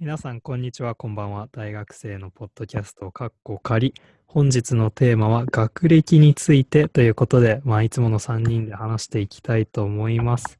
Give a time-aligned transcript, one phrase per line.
[0.00, 1.48] 皆さん、こんにちは、こんばんは。
[1.52, 3.94] 大学生のポッドキャスト、かっこ仮。
[4.26, 10.58] 本日のテーマは、学歴についてということで、まあ、いつもの3人で話していきたいと思います。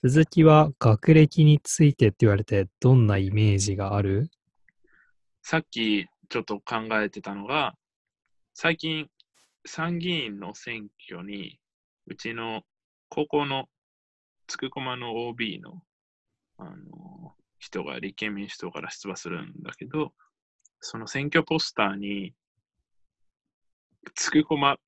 [0.00, 4.30] 鈴木は、学歴についてって言われて、どんなイメージがある？
[5.42, 7.74] さっきちょっと考えてたのが、
[8.54, 9.08] 最近
[9.66, 11.58] 参議院の選挙に、
[12.06, 12.62] うちの
[13.10, 13.66] 高校の
[14.46, 15.82] つくこまの OB の
[16.56, 20.12] あの人が立憲民主党から出馬するんだけど、
[20.80, 22.34] その選挙ポスターに、
[24.14, 24.78] つくこま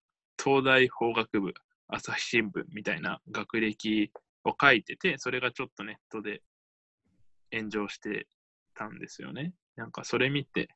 [0.43, 1.53] 東大法学部
[1.87, 4.11] 朝日新聞みたいな学歴
[4.45, 6.43] を書いてて、それがちょっとネットで
[7.53, 8.27] 炎上して
[8.75, 9.53] たんですよね。
[9.77, 10.71] なんかそれ見て、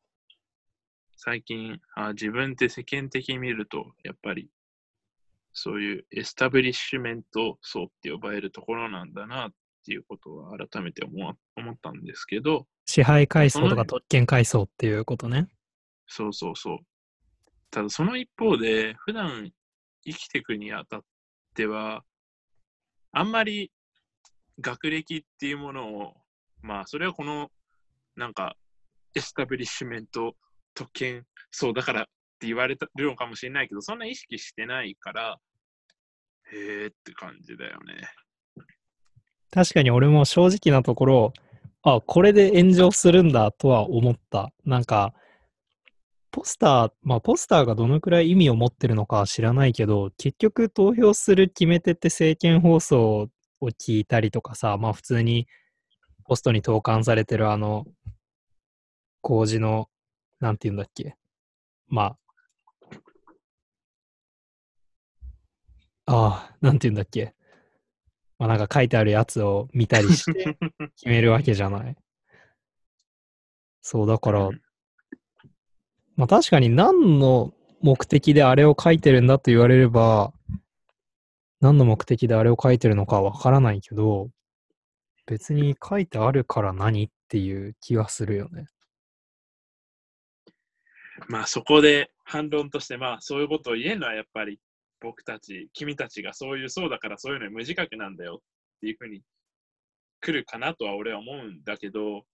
[1.16, 4.50] 最近あ、自分って世間的に見ると、やっぱり
[5.54, 9.52] そういうエスタブリッシュメント層って呼ばれるところなんだなっ
[9.86, 15.46] ていうことは改めて思わ思ったんですけど、支配階層とか特権階層っていうことね。
[16.08, 16.78] そうそうそう。
[17.70, 19.52] ただその一方で、普段
[20.04, 21.02] 生きていくにあたっ
[21.54, 22.02] ては、
[23.12, 23.70] あんまり
[24.60, 26.14] 学歴っていうものを、
[26.62, 27.50] まあそれはこの
[28.16, 28.56] なんか
[29.14, 30.34] エスタブリッシュメント
[30.74, 32.04] 特権そうだからっ
[32.40, 35.38] て言われたるのかもしれないけど、そんな意識してないから、
[36.52, 38.08] へーって感じだよね。
[39.50, 41.32] 確かに俺も正直なところ、
[41.82, 44.52] あ、これで炎上するんだとは思った。
[44.64, 45.14] なんか、
[46.30, 53.30] ポスター、まあポスターがどのくらい意味を持ってるのか知らないけど、結局投票する決め手って政見放送
[53.60, 55.46] を聞いたりとかさ、まあ普通に
[56.24, 57.86] ポストに投函されてるあの、
[59.22, 59.88] 工事の、
[60.40, 61.16] なんて言うんだっけ。
[61.88, 62.16] ま
[66.06, 67.34] あ、ああ、なんて言うんだっけ。
[68.38, 70.58] まあなんか書いてあるやつを見たりして
[70.96, 71.96] 決めるわけじゃない。
[73.82, 74.60] そう、だから、うん
[76.16, 77.52] まあ確かに何の
[77.82, 80.32] 目的であれを書いてるんだと言われれば、
[81.60, 84.30] 何の目的であれを書いてるのかわからないけど、
[85.26, 88.66] 別に書いてあるから何っていう気がするよね。
[91.28, 94.58] まあそこで反論として、まあそういうことを言えるのはやっぱり
[95.00, 98.40] 僕たち、君たちがそういうそうだからそういうのに無自覚なんだよっ
[98.80, 99.22] ていうふうに
[100.20, 102.24] 来るかなとは俺は思うんだけど、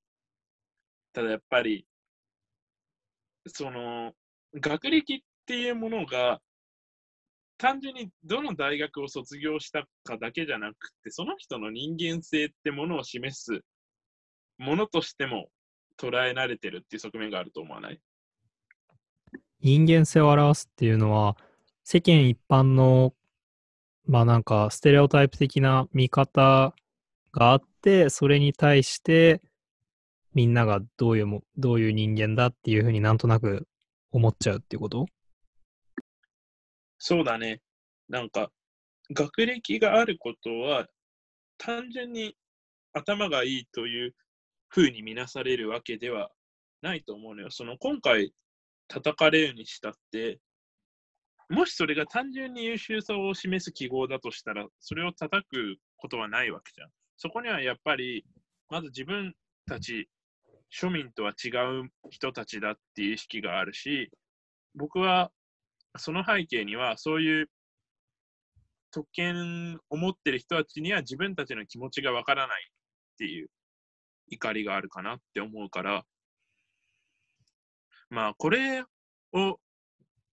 [1.13, 1.87] ただやっぱり、
[3.47, 4.13] その
[4.55, 6.41] 学歴っていうものが
[7.59, 13.61] 単純にどの大学を卒業したかだけじゃなくて、その人の人間性ってものを示す
[14.59, 15.49] ものとしても
[16.01, 18.01] 捉えられてるっていう側面があると思わない？
[19.61, 21.37] 人間性を表すっていうのは、
[21.85, 23.15] 世間一般の、
[24.07, 26.75] まあなんか、ステレオタイプ的な見方
[27.33, 29.43] があって、それに対して、
[30.35, 33.67] みんながどういうも、どういう人間だっていうふうになんとなく
[34.13, 35.07] 思っちゃうっていうこと？
[36.99, 37.61] そうだね。
[38.09, 38.51] なんか、
[39.13, 40.87] 学歴があることは、
[41.59, 42.37] 単純に
[42.93, 44.15] 頭がいいという
[44.69, 46.31] ふうに見なされるわけでは
[46.81, 47.51] ないと思うのよ。
[47.51, 48.33] その今回
[48.89, 50.41] 叩かれるにしたって、
[51.53, 56.89] もしそれが単純に優秀さを示す記号だとしたら、それを叩くことはないわけじゃん。
[57.19, 58.25] そこにはやっぱり、
[58.71, 59.35] まず自分
[59.67, 60.09] たち
[60.73, 61.49] 庶民とは違
[61.85, 64.11] う人たちだっていう意識があるし、
[64.75, 65.31] 僕は
[65.99, 67.51] その背景には、そういう
[68.91, 73.49] 特権を持ってる人たちには自分たちの気持ちがわからないっていう
[74.29, 76.05] 怒りがあるかなって思うから、
[78.09, 78.85] まあ、これ
[79.35, 79.59] を、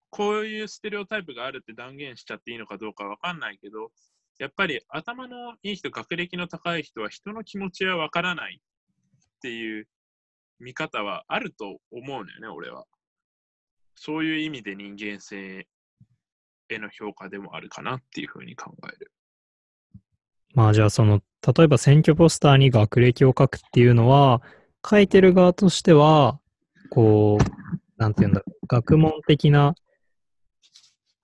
[0.09, 3.91] こういうステレオタイプがあるって断言しちゃっていいのかどうかわかんないけど、
[4.39, 9.87] やっぱり頭のいい人、学歴の高い人は人の気持ちはわからないっていう
[10.59, 12.85] 見方はあると思うのよね、俺は。
[13.95, 15.67] そういう意味で人間性
[16.69, 19.11] への評価でもあるかなっていうふうに考える。
[20.55, 21.21] まあじゃあその、
[21.55, 24.41] 例えば選挙ポスターに学歴を書くっていうのは、
[24.89, 26.39] 書いてる側としては、
[26.89, 29.75] こう、なんていうんだ、学問的な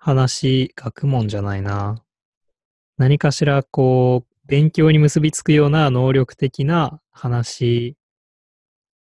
[0.06, 2.04] 話、学問じゃないな。
[2.96, 7.98] 何かしらこう、勉強に結びつくような能力的な話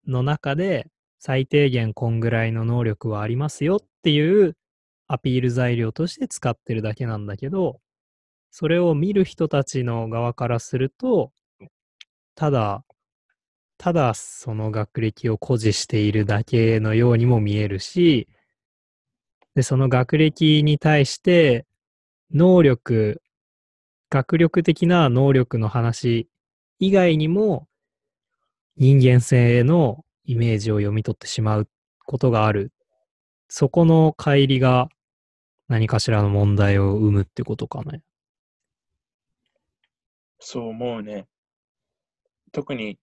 [0.05, 4.57] の中で、最低限こんぐらいの能力はありますよっていう
[5.07, 7.79] アピール材料として使ってるだけなんだけど、
[8.49, 11.31] それを見る人たちの側からすると、
[12.35, 12.83] ただ、
[13.77, 18.27] ただその学歴を誇示しているだけのようにも見えるし、
[19.55, 21.65] で、その学歴に対して、
[22.33, 23.21] 能力、
[24.09, 26.29] 学力的な能力の話
[26.79, 27.67] 以外にも、
[28.77, 31.67] 人間性のイメージを読み取ってしまう
[32.05, 32.71] ことがある。
[33.49, 34.87] そこの乖離が
[35.67, 38.01] 何かしらの問題を生むってことかね。
[40.39, 41.27] そう思うね。
[42.51, 42.97] 特に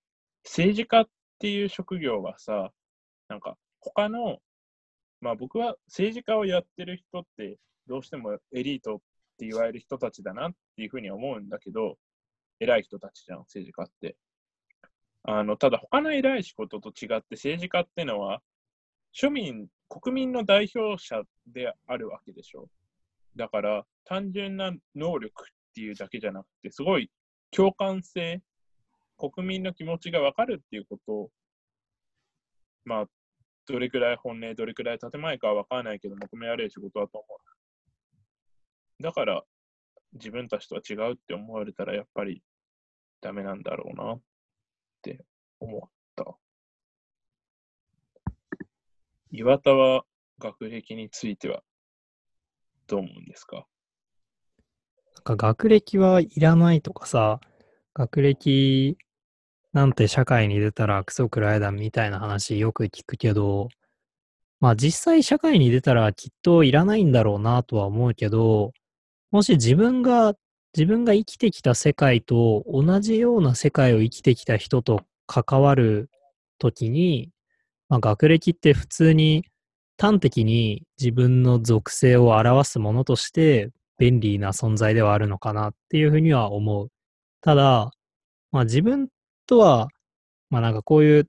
[0.44, 1.08] 政治家っ
[1.38, 2.70] ていう職業はさ、
[3.28, 4.38] なんか他の、
[5.20, 8.98] まあ僕は政治家をやってる人ってどうしてもエリートっ
[9.38, 11.96] て言われる人たちだなっていうふうに思うんだけど、
[12.60, 14.16] 偉い人たちじゃん、政治家って。
[15.22, 18.42] あの、ただ他の偉い仕事と違って政治家ってのは、
[19.14, 22.68] 庶民、国民の代表者であるわけでしょ。
[23.36, 27.10] だから、単純な能力っていうだけじゃなくて、すごい
[27.50, 28.42] 共感性、
[29.16, 31.30] 国民の気持ちがわかるっていうことを、
[32.84, 33.06] まあ、
[33.72, 37.26] どれくらい本音、どれくらい建前かはわからないけど、求められる仕事だと思
[39.00, 39.02] う。
[39.02, 39.44] だから、
[40.14, 42.42] 自分たちとは違うって思われたら、やっぱり
[43.20, 44.20] ダメなんだろうなっ
[45.02, 45.24] て
[45.60, 46.36] 思った。
[49.30, 50.04] 岩田は
[50.38, 51.62] 学歴については
[52.86, 53.66] どう思うんですか？
[55.16, 57.40] なんか学歴はいらないとかさ、
[57.92, 58.96] 学歴
[59.78, 63.68] なんて社会に出たらクソくらいだみたいな話よく聞くけど、
[64.58, 68.72] まあ実際社会に出たらきっといらないんだろうなとは思うけど、
[69.30, 70.34] もし自分が、
[70.76, 76.10] 自分が生きてきた世界と同じような世界を生きてきた人と関わる
[76.58, 77.30] ときに、
[77.88, 79.44] まあ、学歴って普通に
[79.96, 86.88] 端的に自分の属性を表すものとして便利な存在ではあるのかなっていうふうには思う。
[87.42, 87.92] ただ、
[88.50, 89.08] まあ自分
[89.48, 89.88] とは、
[90.50, 91.28] まあなんかこういう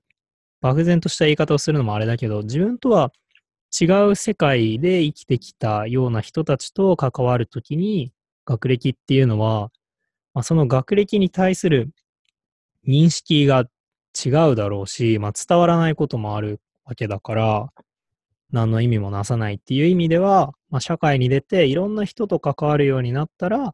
[0.60, 3.10] 漠然とした言い方をするのもあれだけど、自分とは
[3.80, 8.12] 違う世界で生きてきたような人たちと関わるときに、
[8.44, 9.70] 学歴っていうのは、
[10.34, 11.90] まあ、その学歴に対する
[12.86, 13.66] 認識が
[14.24, 17.68] 違うだろうし、まあ、伝わらないこともあるわけだから、
[18.52, 23.72] 何の意味もなさないっていう意味では、まあ、社会に出ていろんな人と関わるようになったら、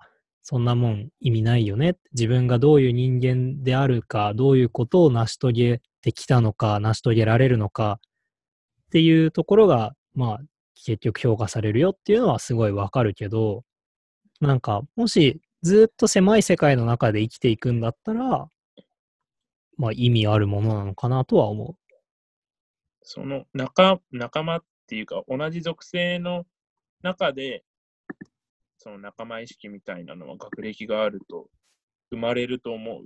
[0.49, 1.97] そんなもん意味ないよね。
[2.13, 7.99] 自分がどういう人間であるか、どういうことを成し遂げてきたのか、成し遂げられるのか
[8.87, 10.39] っていうところが、まあ、
[10.77, 13.65] 結局評価されるよっていうのはすごいわかるけど、
[14.41, 18.47] なんか、もしずっと狭い世界の中で生きていくんだったら、
[19.77, 21.95] まあ意味あるものなのかなとは思う。
[23.03, 26.45] その仲仲間っていうか、同じ属性の
[27.03, 27.65] 中で、
[28.79, 31.49] その仲間意識みたいなのは学歴があると
[32.11, 33.05] 生まれると思う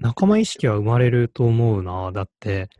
[0.00, 2.10] 仲間意識は生まれると思うな。
[2.10, 2.70] だって、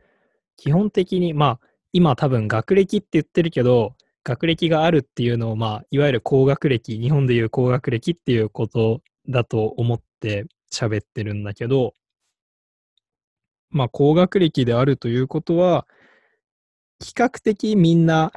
[0.57, 11.93] 基本的に、まあ、今多分学歴って言ってるけど、学歴があるっていうのを、まあ、いわゆる高学歴、日本でいう高学歴っていうことだと思って喋ってるんだけど、
[13.69, 15.87] まあ、高学歴であるということは、
[16.99, 18.31] 比較的みんな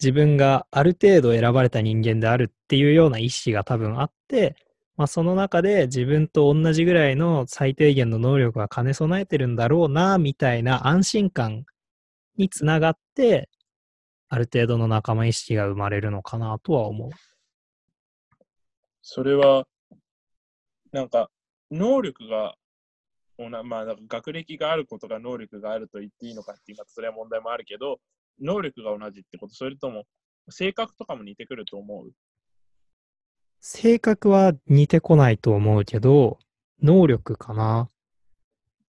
[0.00, 4.56] 自分がある程度選ばれた人間であるっていうような意識が多分あって、
[4.96, 11.66] まあ、その中で自分と同じぐらいの最低限の能力が兼ね備えてるんだろうな、みたいな安心感
[12.36, 13.50] につながって、
[14.28, 17.10] ある程度の仲間意識が生まれるのかなとは思う。
[19.02, 19.66] それは、
[20.92, 21.30] なんか、
[21.70, 22.56] 能力が
[23.64, 28.00] まあ、学歴があることが能力があると言っていいのかっていうそれは問題もあるけど、
[28.40, 30.04] 能力が同じってこと、それとも
[30.50, 32.12] 性格とかも似てくると思う？
[33.60, 36.38] 性格は似てこないと思うけど、
[36.82, 37.90] 能力かな。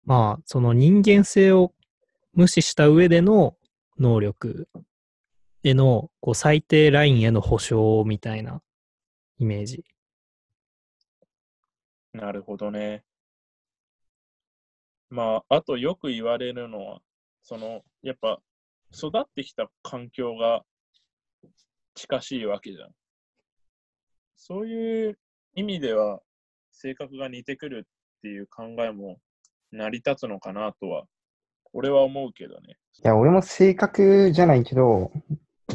[0.04, 1.72] まあ、その人間性を
[2.32, 3.56] 無視した上での
[3.98, 4.68] 能力
[5.62, 8.60] へのこう最低ラインへの保証みたいな
[9.38, 9.84] イメージ。
[12.12, 13.04] なるほどね。
[15.10, 17.00] まあ、あとよく言われるのは、
[17.42, 18.40] その、やっぱ、
[18.94, 20.62] 育ってきた環境が
[21.94, 22.90] 近しいわけじゃん。
[24.36, 25.18] そういう
[25.54, 26.20] 意味では、
[26.72, 29.18] 性格が似てくるっていう考えも
[29.72, 31.04] 成り立つのかなとは、
[31.72, 32.76] 俺は思うけどね。
[33.02, 35.10] いや、俺も性格じゃないけど、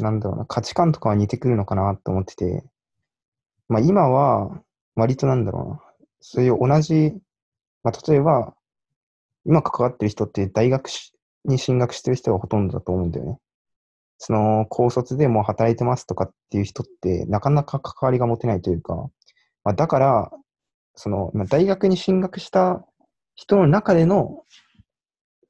[0.00, 2.64] なんだろうな、価値観とかは似てくるのかなと思ってて、
[3.68, 4.62] まあ今は、
[4.94, 5.80] 割となんだろうな、
[6.20, 7.14] そういう同じ、
[7.82, 8.54] まあ例えば、
[9.44, 10.88] 今関わってる人って大学
[11.44, 13.38] に進学してる人がほとんどだと思うんだよね。
[14.18, 18.94] その、高卒でもう働いてますとかっていう人って、なかなか関わりが持てないというか、
[19.64, 20.30] まあ、だから、
[20.94, 22.84] その、まあ、大学に進学した
[23.34, 24.44] 人の中での、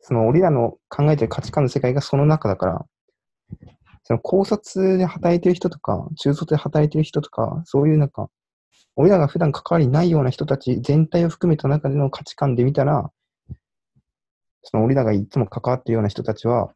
[0.00, 2.86] その、俺らの考えてる価値観の世界がその中だから、
[4.04, 8.30] その、高卒で働いてる人とか、中卒で働いてる人とか、そういうなんか、
[8.94, 13.10] 俺らが普段関わりないような人たち全体を含めた中での価値観で見たら、
[14.62, 16.74] その俺らがいつも関わってるような人たちは、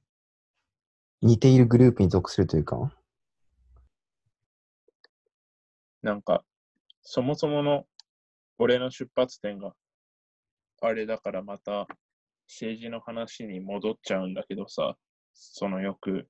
[1.23, 2.93] 似ているグループに属するというか、
[6.03, 6.45] なんか、
[7.03, 7.87] そもそもの
[8.59, 9.75] 俺の出発点が
[10.81, 11.87] あれだからまた
[12.47, 14.97] 政治の話に戻っちゃうんだけどさ、
[15.33, 16.29] そのよく、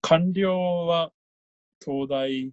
[0.00, 1.10] 官僚は
[1.82, 2.52] 東大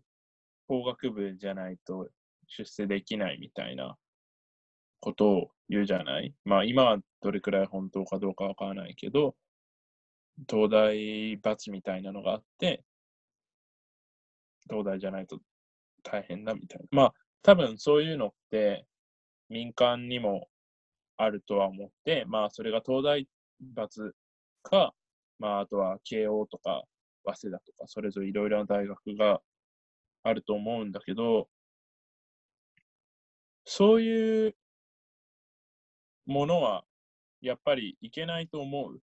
[0.67, 2.07] 法学部じゃないと
[2.47, 3.97] 出世できないみたいな
[4.99, 6.33] ことを言うじゃない？
[6.45, 9.35] まあ今はどれくらい本当かどうかわからないけど、
[10.49, 12.83] 東大罰みたいなのがあって、
[14.69, 15.39] 東大じゃないと
[16.03, 16.85] 大変だみたいな。
[16.91, 18.85] まあ多分そういうのって
[19.49, 20.47] 民間にも
[21.17, 23.27] あるとは思って、まあそれが東大
[23.73, 24.13] 罰
[24.63, 24.93] か、
[25.39, 26.83] まああとは慶応とか
[27.25, 29.41] 早稲田とかそれぞれいろいろな大学が
[30.23, 31.47] あると思うんだけど、
[33.65, 34.55] そういう
[36.29, 36.85] ものは
[37.41, 39.01] やっぱりいけないと思う。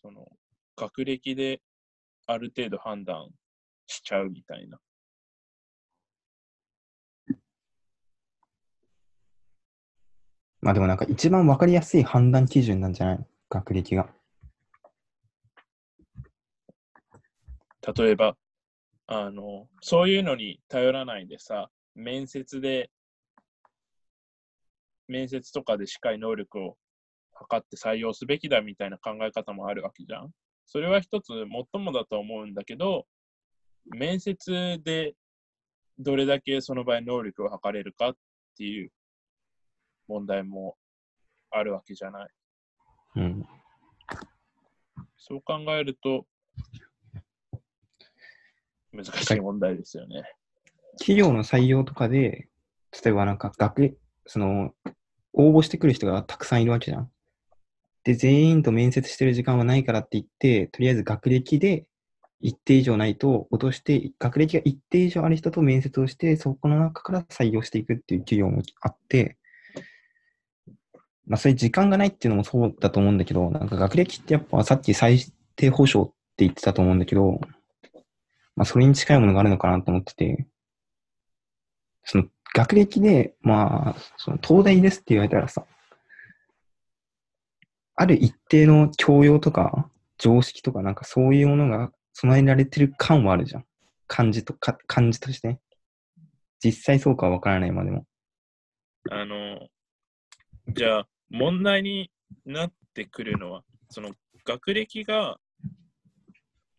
[0.00, 0.26] その
[0.74, 1.60] 学歴で
[2.26, 3.28] ある程度判断
[3.86, 4.78] しちゃうみたいな。
[10.62, 13.26] まあでもなんか一番わかりやすい判断基準なんじゃない？
[13.50, 14.08] 学歴が。
[17.96, 18.36] 例えば、
[19.06, 22.90] あの、そういうのに頼らないでさ、面接で、
[25.08, 26.76] 面接とかでしっかり能力を
[27.32, 30.30] 測って採用すべきだみたいな考え方もあるわけじゃん。
[30.64, 31.32] それは一つ
[31.72, 33.06] 最もだと思うんだけど、
[33.84, 35.14] 面接で
[35.98, 38.16] どれだけその場合能力を測れるかっ
[38.56, 38.90] ていう
[40.08, 40.76] 問題も
[41.50, 42.28] あるわけじゃない。
[43.16, 43.46] うん。
[45.16, 46.26] そう考えると、
[48.92, 50.22] 難しい問題ですよね。
[50.98, 52.48] 企業の採用とかで、
[53.04, 54.72] 例えばなんか学、その、
[55.32, 57.10] 応募してくる人がたくさんいるわけじゃん。
[58.04, 61.86] で、全員と面接してる時間はないからって言って、とりあえず学歴で
[62.40, 69.36] 一定以上ないと落として、学歴が一定以上ある人と面接をして、そこの中から採用していくっていう企業もあって、
[71.26, 75.18] まあそういう時間がないっていうのもそうだと思うんだけど、なんか学歴ってやっぱさっき最
[75.56, 77.40] 低保障って言ってたと思うんだけど、
[78.54, 80.46] まあそれに近いものがあるのかなと思ってて、
[82.04, 82.24] その
[82.54, 85.64] 学歴で、まあ、その東大ですって言われたらさ、
[87.94, 93.64] ある一定の教養とか常識とかなんかそういうものが備えられてる感はあるじゃん。
[94.06, 95.58] 感じとか、感じとして。
[96.64, 98.06] 実際そうかはわからないまでも。
[99.10, 99.68] あの、
[100.68, 102.10] じゃあ、問題に
[102.44, 104.12] なってくるのは、その
[104.44, 105.38] 学歴が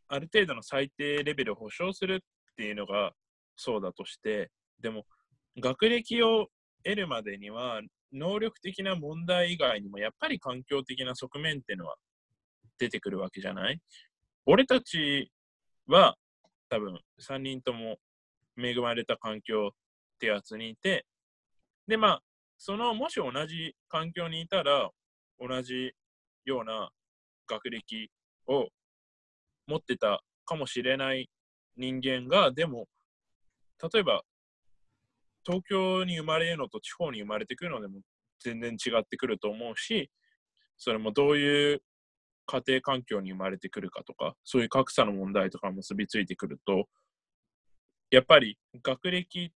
[0.07, 3.13] ある程度の最低レベルを保証するっていうのが
[3.55, 5.05] そうだとして、でも、
[5.59, 6.47] 学歴を
[6.83, 7.81] 得るまでには、
[8.13, 11.95] 能力的な問題以外にも、やっぱり環境的な側面っていうのは
[12.77, 13.79] 出てくるわけじゃない？
[14.45, 15.31] 俺たち
[15.87, 16.15] は
[16.69, 17.97] 多分3人とも
[18.57, 21.05] 恵まれた環境ってやつにいて、
[21.87, 22.21] で、まあ、
[22.57, 24.89] その、もし同じ環境にいたら、
[25.39, 25.91] 同じ
[26.45, 26.89] ような
[27.47, 28.09] 学歴
[28.47, 28.67] を
[29.67, 31.29] 持ってたかもしれない
[31.75, 32.87] 人間が、でも、
[33.93, 34.23] 例えば、
[35.47, 38.01] 東京に生まれるのと地方に生まれてくるのでも
[38.43, 40.11] 全然違ってくると思うし、
[40.77, 41.81] それもどういう
[42.47, 46.87] 家庭環境に生まれてくるかとか、そういう格差の問題とか結びついてくると、
[48.11, 49.49] やっぱり学歴っ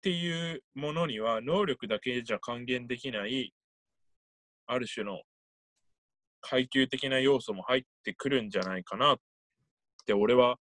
[0.00, 3.52] ていうものには能力だけじゃ還元できない、
[4.66, 5.20] ある種の
[6.40, 9.16] 階級的な要素も入ってくるんじゃないかなっ
[10.06, 10.56] て俺は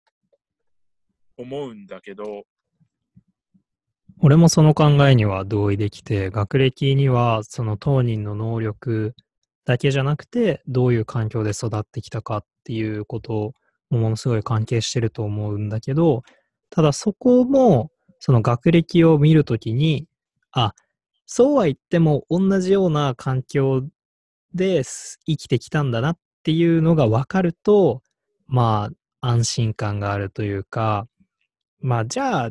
[1.36, 2.44] 思うんだけど、
[4.24, 9.16] 俺もその考えには同意できて、学歴にはその当人の能力
[9.64, 13.52] だけじゃなくて、どういう環境で育ってきたかっていうこと
[13.90, 16.22] もものすごい関係してると思うんだけど、
[16.70, 20.06] ただそこも、その学歴を見るときに、
[20.52, 20.72] あ、
[21.26, 23.82] そうは言っても同じような環境
[24.54, 28.02] で生きてきたんだなっていうのが分かると、
[28.46, 28.88] ま
[29.20, 31.08] あ安心感があるというか、
[31.80, 32.50] まあじゃあ、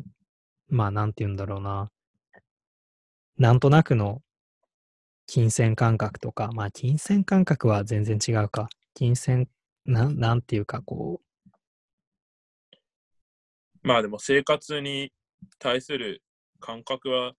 [0.72, 1.90] まあなんて言うんだろうな。
[3.36, 4.22] なんとなくの
[5.26, 8.70] 金銭感覚とか、まあ金銭感覚は全然違うか。
[8.94, 9.50] 金銭、
[9.84, 12.68] なんなんていうかこう、
[13.82, 15.12] まあでも生活に
[15.58, 16.22] 対する
[16.58, 17.34] 感覚は、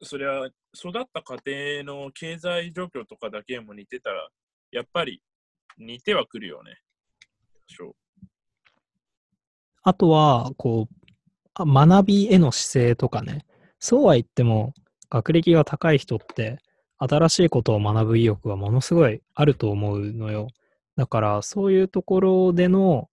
[0.00, 4.28] それは育った家庭の経済状況とかだけも似てたら、
[4.70, 5.20] やっぱり
[5.76, 6.76] 似てはくるよね。
[9.82, 11.01] あとは、こう、あ
[11.58, 13.44] 学びへの姿勢とかね。
[13.78, 14.74] そうは言っても、
[15.10, 16.58] 学歴が高い人って、
[16.98, 20.48] 新しいことを学ぶ意欲はものすごいあると思うのよ。
[20.96, 23.08] だから、そういうところでの、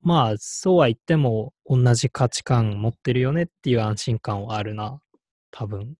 [0.00, 5.00] まあ、そうは言っても、同じ価値観持ってるよねっていう安心感はあるな。
[5.50, 5.94] 多分。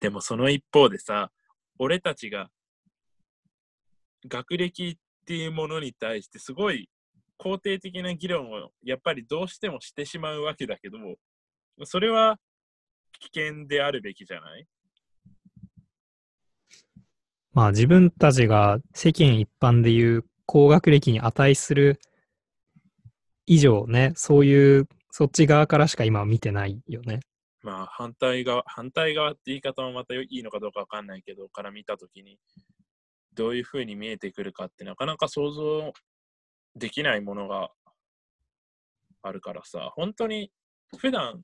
[0.00, 1.32] でもその一方でさ、
[1.78, 2.50] 俺たちが
[4.28, 6.88] 学歴っていうものに対してすごい
[7.38, 11.16] 肯定的な議論をやっぱりどうしてもしてしまうわけだけども、
[11.84, 12.38] それは
[13.20, 14.66] 危険であるべきじゃない？
[17.52, 22.00] まあ、自分たちが世間一般でいう高学歴に値する
[23.46, 27.20] 以上ね、そういう、そっち側からしか今は見てないよね。
[27.62, 32.38] まあ反対側、反対側って言い方もまたいいのかどうかわかんないけど、から見たときに
[33.34, 35.92] どういうふうに見えてくるかってなかなか想像
[36.76, 37.70] できないものが
[39.22, 40.52] あるからさ、本当に
[40.96, 41.42] 普段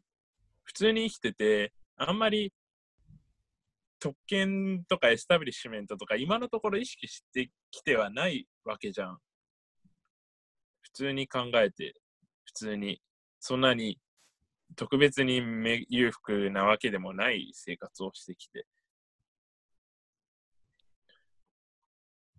[0.65, 2.53] 普通に生きてて、あんまり
[4.01, 9.19] 特権とかエスタブリッシュメントとか今のところ意識してきてはないわけじゃん。
[10.83, 11.95] 普通に考えて、
[12.45, 13.01] 普通に、
[13.41, 13.99] そんなに
[14.77, 15.41] 特別に
[15.89, 18.67] 裕福なわけでもない生活をしてきて。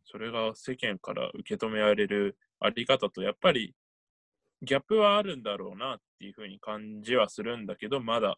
[0.04, 3.74] それが世間から受け止められるあり方と、やっぱり
[4.62, 8.38] ギャップはあるんだろうなっていうふうに感じはするんだけど、まだ。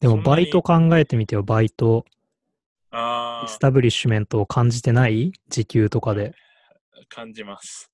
[0.00, 2.04] でも、バイト考えてみてよ、バイト。
[2.92, 5.32] あエスタブリッシュメントを感じてない？
[5.48, 6.34] 時給とかで。
[6.92, 7.90] あ、感じます。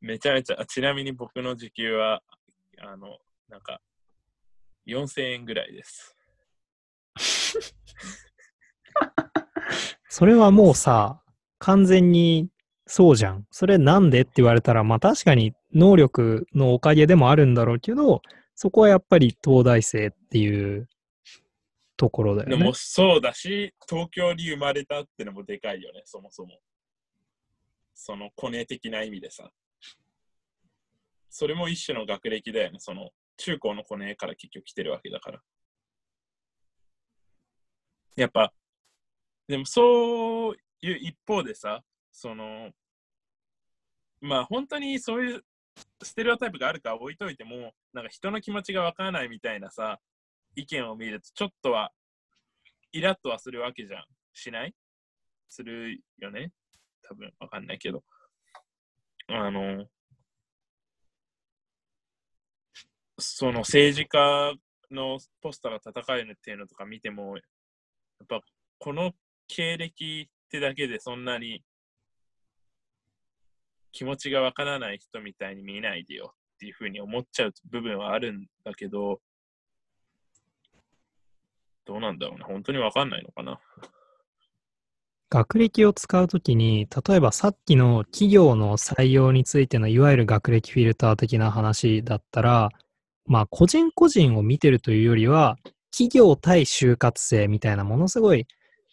[0.00, 2.22] めちゃめちゃ、あちなみに僕の時給は、
[2.78, 3.80] あの、なんか、
[4.86, 6.16] 4000円ぐらいです。
[10.08, 11.22] それはもうさ、
[11.58, 12.48] 完全に
[12.92, 13.46] そうじゃん。
[13.52, 18.20] それなんでって言われたら、まあ確かに能力のおかげでもあるんだろうけど、
[18.56, 20.88] そこはやっぱり東大生っていう
[21.96, 22.74] ところだよねでも。
[22.74, 26.58] そうだし、東京に生まれたってのもでかいよね、そもそも。
[27.94, 29.48] そのコネ的な意味でさ。
[31.28, 35.40] それも一種の学歴だよね、その中高のコネから結局来てるわけだから。
[38.16, 38.52] やっぱ、
[39.46, 42.72] でもそういう一方でさ、その、
[44.20, 45.44] まあ本当にそういう
[46.02, 49.98] ステレオタイプがあるか置いといても、なんか人の気持ちがわからないみたいなさ、
[50.56, 51.92] 意見を見るとちょっとは
[52.92, 54.04] イラッとはするわけじゃん。
[54.32, 54.74] しない？
[55.48, 56.52] するよね？
[57.02, 58.02] 多分わかんないけど。
[59.28, 59.86] あの、
[63.18, 64.54] その政治家
[64.90, 67.42] のポスターが戦えるっていうのとか見ても、や
[68.24, 68.40] っぱ
[68.78, 69.12] この
[69.46, 71.62] 経歴ってだけでそんなに
[73.92, 79.20] 気持ちがわからない人みたいに見ないでよっていうふうに思っちゃう部分はあるんだけど、
[81.86, 82.44] どうなんだろうね。
[82.44, 83.58] 本当にわかんないのかな。
[85.30, 92.70] 学歴を使うときに、例えばさっきの企業の採用についてのいわゆる学歴フィルター的な話だったら、
[93.26, 95.56] まあ個人個人を見てるというよりは、
[95.92, 98.46] 企業対就活生みたいなものすごい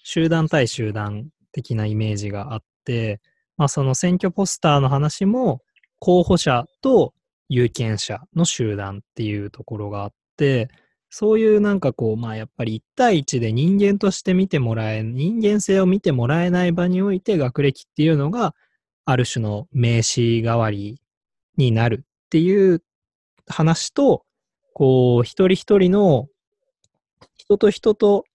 [0.03, 3.19] 集団対集団的なイメージがあって、
[3.57, 5.61] まあその選挙ポスターの話も
[5.99, 7.13] 候補者と
[7.49, 10.69] 有権者の集団っていうところがあって、
[11.09, 18.53] そういうなんかこう、まあやっぱり1対1で人間として見てもらえ、人間性を見てもらえない場において学歴っていうのが
[19.05, 21.01] ある種の名詞代わり
[21.55, 22.83] になるっていう
[23.47, 24.23] 話と、
[24.73, 26.27] こう、一人一人の
[27.37, 28.25] 人と人と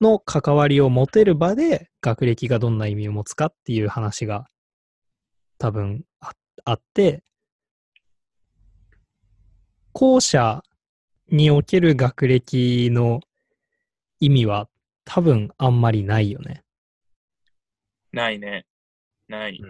[0.00, 4.46] の関わりを持てる場で学歴がどんな意味を持つかっていう話が
[5.58, 6.32] 多分あ
[6.64, 7.22] あって、
[9.92, 10.62] 後者
[11.28, 13.20] における学歴の
[14.20, 14.68] 意味は
[15.04, 16.62] 多分あんまりないよね。
[18.12, 18.66] ないね。
[19.28, 19.60] ない。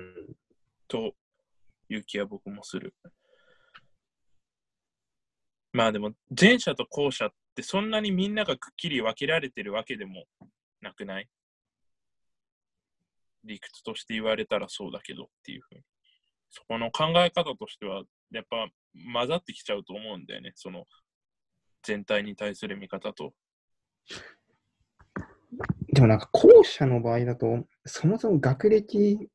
[0.87, 1.14] と
[1.88, 2.94] いう気は僕もする。
[5.72, 10.24] まあでも、前者と後者ってそんなにみんながくっきり分けられてるわけでも
[10.81, 11.29] なくない？
[13.49, 15.81] 理屈として言われたらそうだけどっていうふうに。
[16.51, 18.69] そこの考え方としては、やっぱ
[19.13, 20.53] 混ざってきちゃうと思うんだよね。
[20.55, 20.85] その
[21.83, 23.33] 全体に対する見方と。
[25.93, 29.29] でもなんか後者の場合だと、そもそも学歴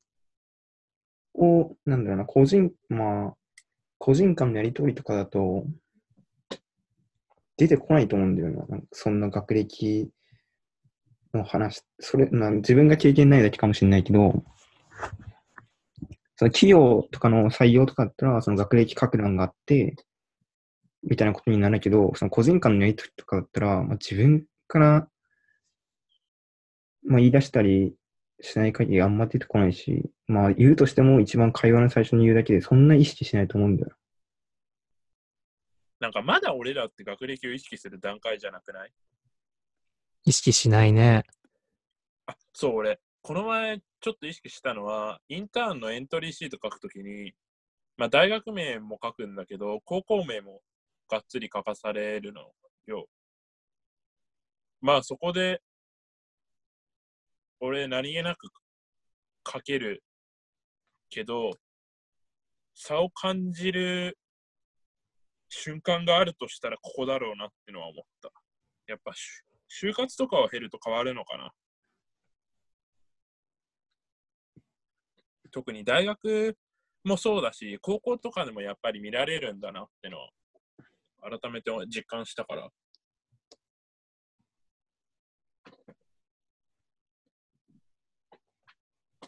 [1.34, 3.36] を、なんだろうな、個人、まあ、
[3.98, 5.66] 個人間のやり取りとかだと、
[7.58, 8.66] 出てこないと思うんだよな。
[8.66, 10.10] なんかそんな学歴
[11.38, 14.44] の話、それ、まあ自分が経験ないだけかもしれないけど、
[16.36, 19.96] その企業とかの採用とかだったら、その学歴書く欄があって、
[21.04, 25.08] みたいなことになるけど、その個人間のやり取りとかだったら、まあ、自分から、
[27.06, 27.96] まあ言い出したり
[28.42, 33.92] しない限りあんま出てこないし、まあ言うとしても一番会話の最初に言うだけでそんな意識しないと思うんだよ。
[36.00, 38.92] なんかまだ俺らって学歴を意識する段階じゃなくない？
[40.26, 41.24] 意識しないね。
[42.26, 47.34] あ、そう、俺、この前ちょっと意識したのは、インターンのエントリーシート書くときに、
[47.98, 50.62] まあ大学名も書くんだけど、高校名も
[51.10, 52.52] がっつり書かされるの
[52.86, 53.08] よ。
[54.82, 55.62] まあそこで、
[57.60, 58.50] 俺何気なく
[59.50, 60.04] 書ける
[61.10, 61.52] けど、
[62.74, 64.18] 差を感じる
[65.48, 68.32] 瞬間があるとしたらここだろうなってのは思った。
[68.88, 69.14] やっぱ
[69.76, 71.52] 就就活とかを経ると変わるのかな？
[75.52, 76.56] 特に大学
[77.04, 80.30] もそうだし、高校とかでもやっぱり見られるんだなってのは、
[81.40, 82.70] 改めて実感したから。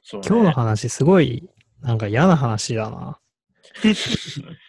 [0.03, 1.49] そうね今日の話すごい、
[1.81, 3.19] なんか嫌な話だな。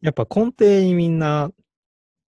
[0.00, 1.50] やっぱ根底にみんな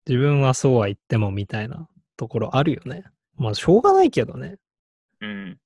[0.08, 3.04] 自分はそうは言ってもみたいなところあるよね。
[3.36, 4.58] まあしょうがないけどね。
[5.22, 5.60] うん。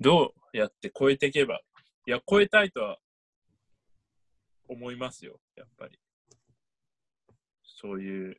[0.00, 1.60] どうやって超えていけば、
[2.06, 2.98] いや、超えたいとは
[4.68, 5.98] 思いますよ、やっぱり。
[7.62, 8.36] そういう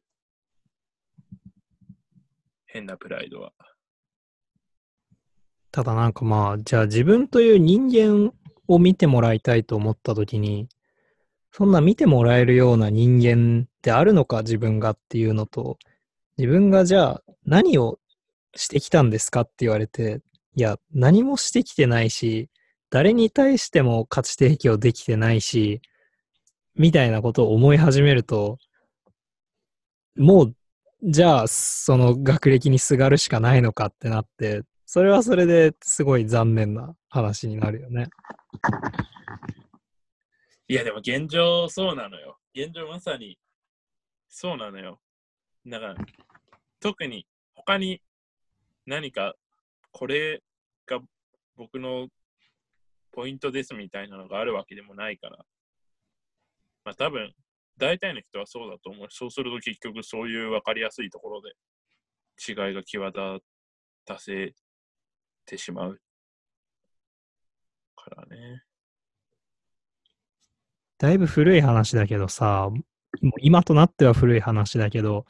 [2.67, 3.51] 変なプライドは。
[5.71, 8.31] ただなんかまあ、じゃあ自分という人間
[8.67, 10.69] を見てもらいたいと思った時に、
[11.51, 15.77] そんな見てもらえるような人間ってあるのか自分がっていうのと、
[16.37, 17.99] 自分がじゃあ何を
[18.55, 20.21] してきたんですかって言われて、
[20.55, 22.49] いや、何もしてきてないし、
[22.89, 25.81] 誰に対しても価値提供できてないし、
[26.75, 28.57] みたいなことを思い始めると、
[30.17, 30.55] もう、
[31.03, 38.09] じゃあ、その学歴にすがるしかないのかってなって、それはそれですごい残念な話になるよね。
[40.71, 42.37] いや、でも現状そうなのよ。
[42.55, 43.39] 現状まさに
[44.27, 45.01] そうなのよ。
[45.65, 45.95] だから、
[46.79, 48.03] 特に他に
[48.85, 49.33] 何か
[49.91, 50.43] これ
[50.85, 50.99] が
[51.57, 52.07] 僕の
[53.11, 55.37] ポイントですみたいなのがあるわけでもないから。
[56.85, 57.33] まあ多分、
[57.77, 59.07] 大体の人はそうだと思う。
[59.09, 61.49] そうすると結局そういう分かりやすいところで
[62.47, 63.43] 違いが際立
[64.05, 64.53] たせ
[65.47, 65.99] てしまう
[67.95, 68.68] からね。
[70.99, 72.69] だいぶ古い話だけどさ、
[73.21, 75.25] もう今となっては古い話だけど、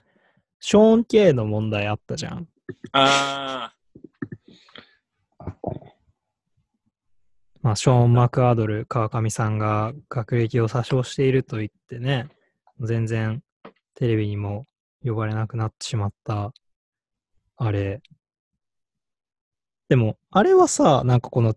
[0.59, 2.47] ショーン・ケイの問題あったじゃん。
[2.91, 3.71] あ
[5.37, 5.95] あったね。
[7.61, 12.29] まあ、ショーン・マクアドル、川上さんが学歴を詐称していると言ってね、
[12.79, 13.43] 全然
[13.93, 14.65] テレビにも
[15.03, 16.51] 呼ばれなくなってしまった、
[17.57, 18.01] あれ。
[19.87, 21.55] でも、あれはさ、なんかこの、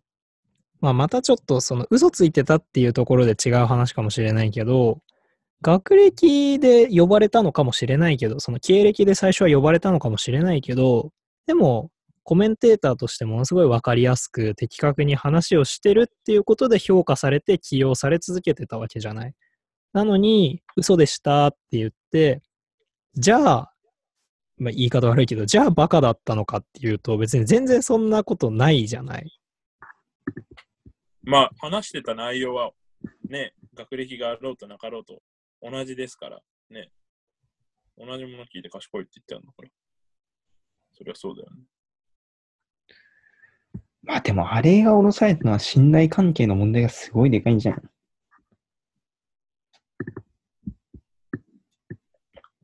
[0.82, 4.98] まあ、またちょっとその嘘ついてたっていうところで違う話かもしれないけど、
[5.62, 11.12] 学歴で呼ばれたのかもしれないけど、その経歴で最初は呼ばれたのかもしれないけど、
[11.46, 11.90] でも、
[12.24, 19.34] コメンテーターとしてものすごい分かりやすく的確に話をしてるっていうことで評価されて起用され続けてたわけじゃない。
[19.92, 22.42] なのに、嘘でしたって言って、
[23.14, 23.72] じゃあ、
[24.58, 29.41] まあ、言い方悪いけど、じゃあバカだったのかっていうと、別に全然そんなことないじゃない。
[31.24, 32.72] まあ、話してた内容は、
[33.28, 35.22] ね、学歴があろうとなかろうと
[35.62, 36.90] 同じですから、ね。
[37.96, 39.68] 同じもの聞いて賢いって言ってあるのから。
[40.92, 41.62] そりゃそうだよね。
[44.02, 47.90] まあでも、あれが降ろされたのは信頼関係の問題がすごいでかいんじゃん。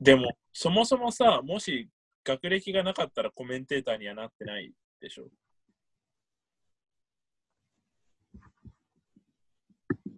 [0.00, 1.88] でも、そもそもさ、もし
[2.24, 5.28] 学歴がなかったらコメンテーターにはなってないでしょ。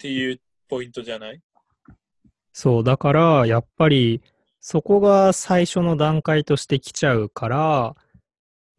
[0.00, 1.42] っていうポイントじゃない？
[2.54, 4.22] そう、だから、やっぱり、
[4.58, 7.94] そこが最初の段階として来ちゃうから、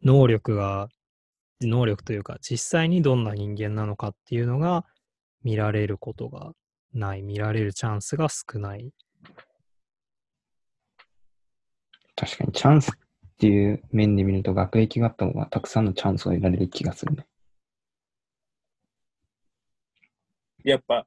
[0.02, 0.88] 能力が、
[1.60, 4.84] 能力というか、実際にどんな人間なのかっていうのが
[5.44, 6.54] 見られることが
[6.92, 8.90] ない、見られるチャンスが少ない。
[12.16, 12.94] 確かにチャンスっ
[13.38, 17.26] ていう面で見ると学歴があった方がたくさんのチャンスを得られる気がするね。
[20.64, 21.06] やっぱ、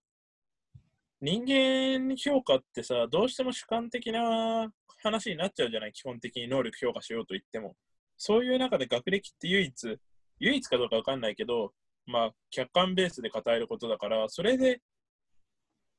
[1.22, 4.70] 人間評価ってさ、どうしても主観的な
[5.02, 5.94] 話になっちゃうじゃない？
[5.94, 7.76] 基本的に能力評価しようと言っても。
[8.18, 9.98] そういう中で学歴って唯一、
[10.40, 11.74] 唯一かどうかわかんないけど、
[12.06, 14.82] まあ、客観ベースで語えることだから、それで、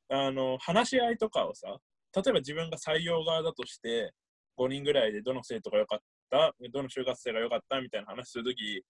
[0.08, 1.78] あの、話し合いとかをさ、
[2.14, 4.12] 例えば自分が採用側だとして、
[4.56, 5.98] 5人ぐらいでどの生徒が良かっ
[6.30, 8.82] た、どの就活生が良かったみたいな話するとき、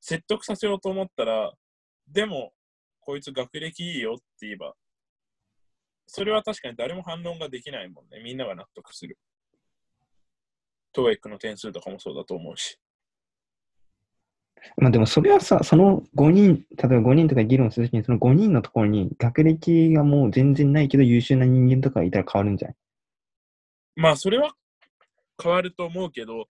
[0.00, 1.52] 説得させようと思ったら、
[2.06, 2.52] でも、
[3.00, 4.74] こいつ学歴いいよって言えば、
[6.06, 8.20] それは確かに誰も反論ができないもんね。
[8.22, 9.18] みんなが納得する。
[10.92, 12.78] トーエックの点数とかもそうだと思うし。
[14.76, 22.76] まあでもそれはさ、その5人、例えば5人とか議論するときに、その5人のところに学歴がもう全然ないけど優秀な人間とかいたら変わるんじゃない？
[23.96, 24.54] まあ、それは
[25.42, 26.46] 変わると思うけど、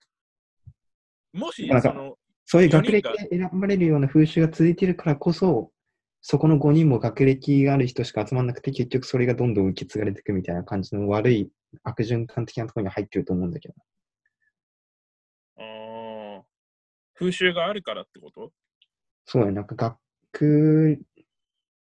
[1.32, 5.72] もしその、そういう学歴で選ばれるような風習が続いているからこそ、
[6.26, 11.50] そこの5人も学歴がある人しか集まらなくて、結局それがどんどん受け継がれていくみたいな感じの悪い
[11.82, 13.74] 悪循環的なところに入ってると思うんだけど。
[15.58, 16.42] あー。
[17.12, 18.52] 風習があるからってこと？
[19.26, 19.98] そうや、なんか
[20.32, 20.98] 学、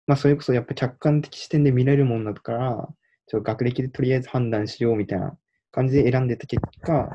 [0.08, 2.88] まあそれこそやっぱ客観的視点で見れるもんだから、
[3.28, 5.38] ちょっと学歴でとりあえず判断しようみたいな
[5.70, 7.10] 感じで選んでた結果、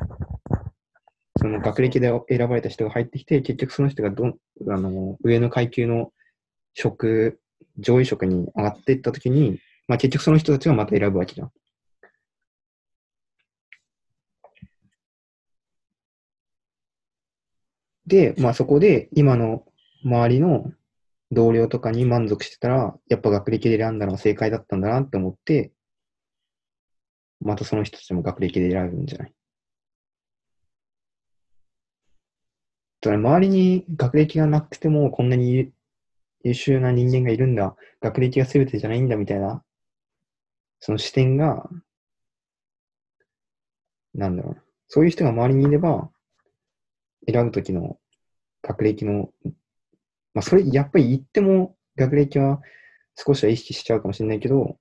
[1.41, 4.38] その学歴で選ばれた人が入ってきて、結局その人がどん
[4.69, 6.13] あの上の階級の
[6.74, 7.40] 職、
[7.78, 11.52] 上位職に上がっていったときに、まあ結局その人たちがまた選ぶわけじゃん。
[18.08, 19.64] で、まあそこで今の
[20.04, 20.72] 周りの
[21.32, 25.72] 同僚とかに満足してたら、やっぱ学歴で選んだのが正解だったんだなって思って、
[27.42, 29.34] またその人たちも学歴で選ぶんじゃない
[33.02, 35.72] だから周りに学歴がなくてもこんなに
[36.43, 39.63] 優秀な人間がいるんだ、学歴が全てじゃないんだみたいな、
[40.80, 41.69] その視点が、
[44.13, 44.63] なんだろう。
[44.88, 46.10] そういう人が周りにいれば、
[47.32, 47.99] 選ぶときの
[48.62, 49.32] 学歴の、
[50.34, 52.62] まあそれやっぱり言っても学歴は
[53.15, 54.77] 少しは意識しちゃうかもしれないけど、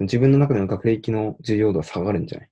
[0.00, 2.50] 自分の中での学歴の重要度は下がるんじゃない？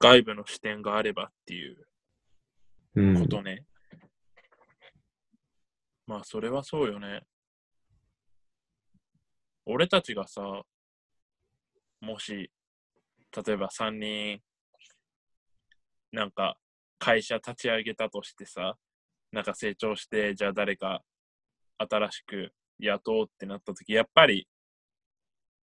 [0.00, 1.86] 外部の視点があればっていう。
[2.94, 3.64] ことね。
[6.06, 7.22] まあ、それはそうよね。
[9.66, 10.62] 俺たちがさ、
[12.00, 12.50] もし、
[13.46, 14.40] 例えば3人、
[16.12, 16.56] なんか
[16.98, 18.76] 会社立ち上げたとしてさ、
[19.32, 21.02] なんか成長して、じゃあ誰か
[21.78, 24.46] 新しく雇おうってなった時、やっぱり、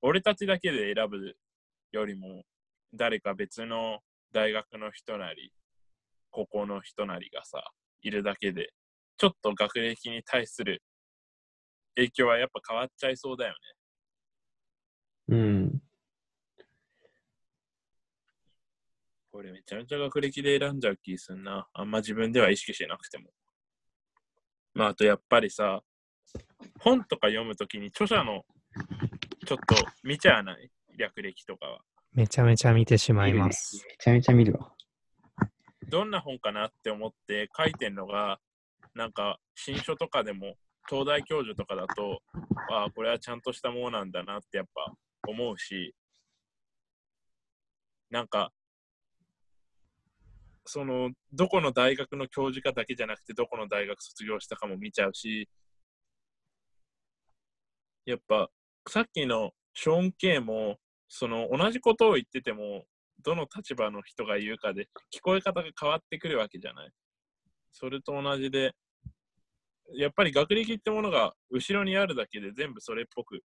[0.01, 1.35] 俺たちだけで選ぶ
[1.91, 2.43] よりも、
[2.93, 5.51] 誰か別の大学の人なり、
[6.35, 7.63] 高校の人なりがさ、
[8.01, 8.73] いるだけで、
[9.17, 10.83] ちょっと学歴に対する
[11.95, 13.53] 影響はやっぱ変わっちゃいそうだよ
[15.29, 15.37] ね。
[15.37, 15.81] うん。
[19.31, 21.67] これめちゃめちゃ学歴で選んじゃう気すんな。
[21.71, 23.31] あんま自分では意識しなくても。
[24.73, 25.83] まあ、あとやっぱりさ、
[26.81, 28.43] 本とか読むときに著者の
[29.45, 30.69] ちょっと見ちゃわない？
[30.97, 31.79] 略歴とかは。
[32.11, 33.85] めちゃめちゃ見てしまいます。
[33.87, 34.74] めちゃめちゃ見るわ。
[35.89, 38.39] どんな本かなって思って書いてんのが、
[38.93, 40.55] なんか新書とかでも、
[40.89, 42.21] 東大教授とかだと、
[42.71, 44.93] ああ、これはちゃんとしたものなんだなってやっぱ
[45.27, 45.95] 思うし、
[48.09, 48.51] なんか、
[50.65, 55.49] その、どこの大学の教授かだけじゃなくて、どこの大学卒業したかも見ちゃうし、
[58.05, 58.49] やっぱ、
[58.87, 62.85] さっきのショーン・ケイも、その、同じことを言ってても、
[63.23, 66.89] どの立場の人が言うかで聞こえ方が変わってくるわけじゃない。
[67.73, 68.73] それと同じで、
[69.95, 73.41] やっぱり学歴ってものが後ろにあるだけで全部それっぽく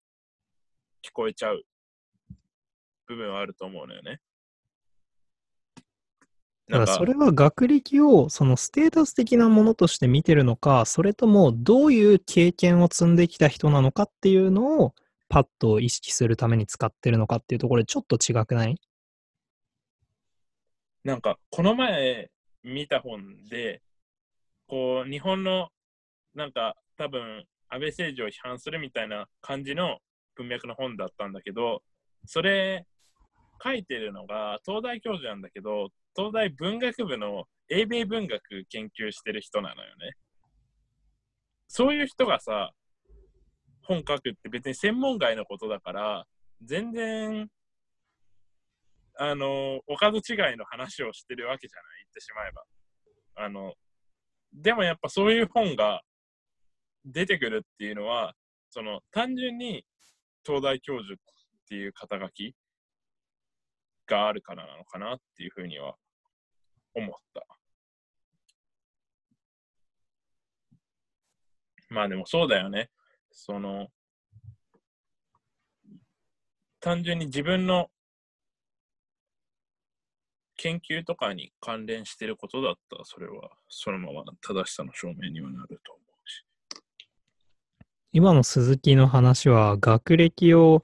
[1.05, 1.63] 聞こえちゃう
[3.08, 4.19] 部分はあると思うのよね。
[6.69, 14.93] だからそれは学歴をそのステータス的なものとして見てるのか、それともどういう経験を積んできた人なのかっていうのを
[15.29, 18.75] パッと意識するために使ってるのかっていうところでちょっと違くない？
[21.10, 22.30] なんか、この前
[22.63, 23.82] 見た本で、
[24.67, 25.69] こう、日本の、
[26.36, 29.98] なんか、多分、安倍政治を批判するみたいな感じの
[30.36, 31.82] 文脈の本だったんだけど、
[32.26, 32.86] それ、
[33.63, 40.13] 書いてるのが、東大教授なんだけど、東大文学部の英米文学研究してる人なのよね。
[41.67, 42.72] そういう人がさ、
[43.82, 46.28] 本書くって別に専門外のことだから、
[46.63, 47.50] 全然
[49.21, 52.63] あの、おかず違いの話をしてるわけじゃない、言ってしまえば。
[53.36, 53.73] あの、
[54.53, 56.01] でもやっぱそういう本が
[57.03, 58.34] 出てくるっていうのは、
[58.69, 59.86] その、単純に
[60.45, 61.17] 東大教授っ
[61.67, 62.55] ていう肩書き
[64.08, 65.95] があるからなのかなっていうふうには
[66.95, 67.45] 思った。
[71.89, 72.89] まあでもそうだよね。
[73.32, 73.89] その、
[76.79, 77.89] 単純に自分の
[80.62, 86.45] 研究とかに関連してることだったら、それはそのまま正しさの証明にはなると思うし。
[88.12, 90.84] 今の鈴木の話は学歴を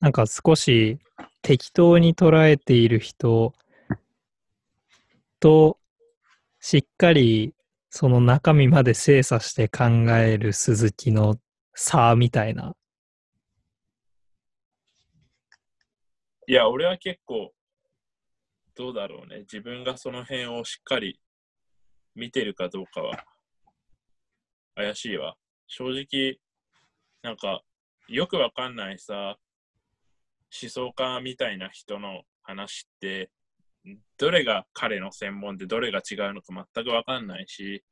[0.00, 0.98] なんか少し
[1.42, 3.54] 適当に捉えている人
[5.38, 5.78] と
[6.60, 7.54] しっかり
[7.90, 9.84] その中身まで精査して考
[10.16, 11.36] える鈴木の
[11.74, 12.74] 差みたいな。
[16.46, 17.52] いや、俺は結構、
[18.76, 19.40] どうだろうね。
[19.40, 21.20] 自分がその辺をしっかり
[22.14, 23.24] 見てるかどうかは
[24.74, 25.36] 怪しいわ。
[25.66, 26.38] 正直、
[27.22, 27.62] なんか、
[28.08, 29.38] よくわかんないさ、
[30.62, 33.30] 思想家みたいな人の話って、
[34.18, 37.84] どれが彼の専門でどれが違うのか全くわかんないし、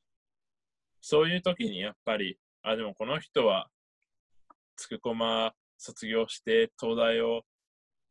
[1.00, 3.68] そういう時にやっぱり、あ、でもこの人は、
[4.76, 7.42] つくこま卒業して、東大を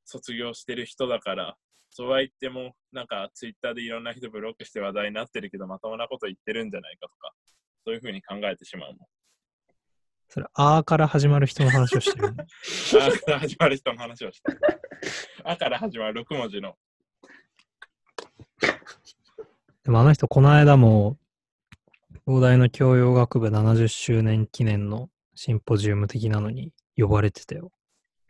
[0.06, 1.58] 卒業してる人だから、
[1.92, 7.34] そうは言っても、なんかツイッターでいろんな人ブロックして話題になってるけど、まともなこと言ってるんじゃないかとか、
[7.86, 8.98] そういうふうに考えてしまうもん。
[10.30, 12.46] それ、あーから始まる人の話をしてるの。
[13.06, 14.54] あから始まる人の話をした。
[15.44, 16.78] あから始まる6文字の。
[19.84, 21.18] でもあの人、この間も、
[22.26, 27.70] 東大の教養学部70周年記念のシンポジウム的なのに呼ばれてたよ。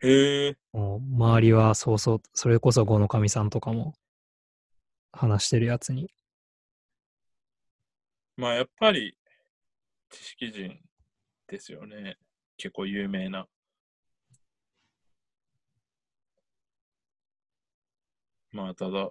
[0.02, 0.56] へえ。
[0.72, 3.94] もう周りはそうそう、それこそ五の神さんとかも
[5.12, 6.12] 話してるやつに。
[8.36, 9.16] まあやっぱり
[10.10, 10.80] 知識人
[11.46, 12.16] ですよね。
[12.56, 13.46] 結構有名な。
[18.50, 19.10] まあただ、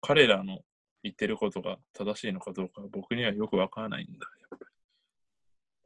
[0.00, 0.60] 彼らの
[1.04, 4.26] 言ってることが正しいのかどうかは僕にはよくわからないんだ。
[4.40, 4.66] やっぱり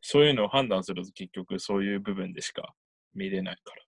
[0.00, 2.74] そういうのを判断すると結局そういう部分でしか
[3.14, 3.85] 見れないから。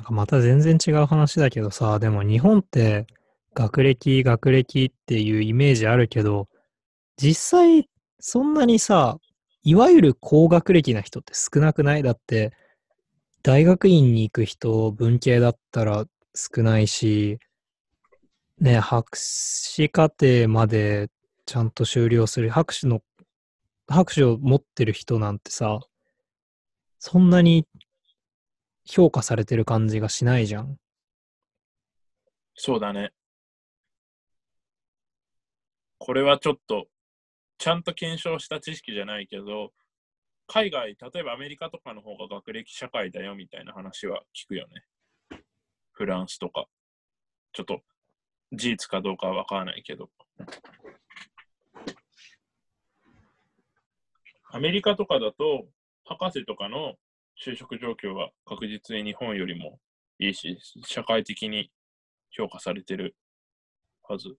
[0.00, 3.06] なんかまた全然違う話だけどさ、でも日本って
[3.52, 6.48] 学歴、学歴っていうイメージあるけど、
[7.18, 7.86] 実際
[8.18, 9.18] そんなにさ、
[9.62, 12.02] いわゆる高学歴な人って少なくない？
[12.02, 12.54] だって、
[13.42, 17.38] 大学院に行く人、文系だったら少ないし、
[18.58, 21.10] ね、博士課程まで
[21.44, 23.02] ちゃんと修了する、博士の、
[23.86, 25.78] 博士を持ってる人なんてさ、
[26.98, 27.66] そんなに
[28.90, 30.76] 評価されてる感じがしないじゃん。
[32.56, 33.12] そうだね。
[35.98, 36.88] これはちょっと、
[37.58, 39.72] ちゃんと検証した知識じゃないけど、
[40.48, 45.38] 海外、例えばアメリカとかの方が学歴社会だよみたいな話は聞くよね。
[45.92, 46.66] フランスとか。
[47.52, 47.82] ちょっと、
[48.52, 50.10] 事実かどうかはわからないけど。
[54.50, 55.68] アメリカとかだと、
[56.04, 56.96] 博士とかの
[57.42, 59.78] 就職状況は確実に日本よりも
[60.18, 61.70] いいし、社会的に
[62.30, 63.16] 評価されてる
[64.02, 64.36] はず。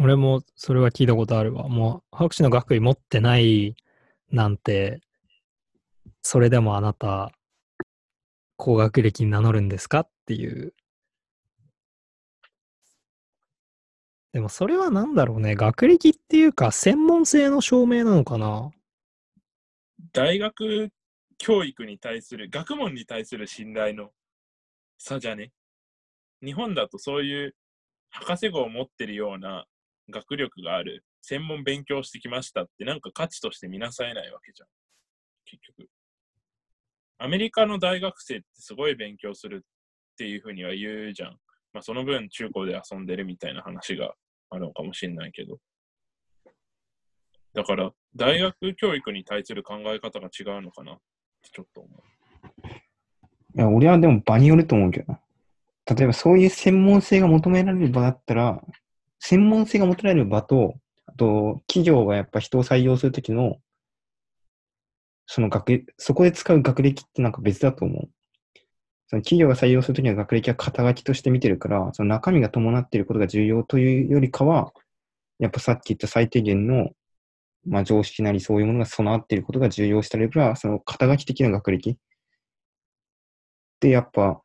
[0.00, 1.68] 俺もそれは聞いたことあるわ。
[1.68, 3.74] もう博士の学位持ってない
[4.30, 5.00] なんて、
[6.22, 7.32] それでもあなた、
[8.56, 10.72] 高学歴に名乗るんですかっていう。
[14.32, 15.56] でもそれは何だろうね。
[15.56, 18.70] 学歴っていうか、専門性の証明なのかな
[20.12, 20.90] 大学
[21.38, 24.10] 教育に対する、学問に対する信頼の
[24.98, 25.52] 差じゃね？
[26.42, 27.56] 日本だとそういう
[28.10, 29.66] 博士号を持ってるような
[30.10, 34.68] 学力がある、専門勉強してきましたってなんか価値として見なされないわけじゃん。
[35.44, 35.88] 結局。
[37.18, 41.30] アメリカの大学生ってすごい勉強するっていうふうには言うじゃん。
[41.72, 44.14] まあその分中高で遊んでるみたいな話が
[44.50, 45.58] あるのかもしれないけど。
[47.54, 50.98] だから大学教育に対する考え方が違うのかなっ
[51.44, 52.02] てちょっと思う。
[53.56, 55.20] いや、俺はでも場によると思うけどな。
[55.86, 58.60] 例えばそういう専門性が求められる場だったら、
[59.20, 60.74] 専門性が求められる場と、
[61.06, 63.58] あと、企業がやっぱ人を採用するときの、
[65.26, 68.08] その学、そこで使う学歴ってなんか別だと思う。
[69.06, 74.72] その企業が採用するときの学歴は肩書きとして見てるから、その中身が伴っていることが重要というよりかは、
[75.38, 76.90] やっぱさっき言った最低限の、
[77.66, 81.96] まあ常識なりそういうものが備わっていることが重要視されるから、その肩書き的な学歴
[83.80, 84.42] で、やっぱ、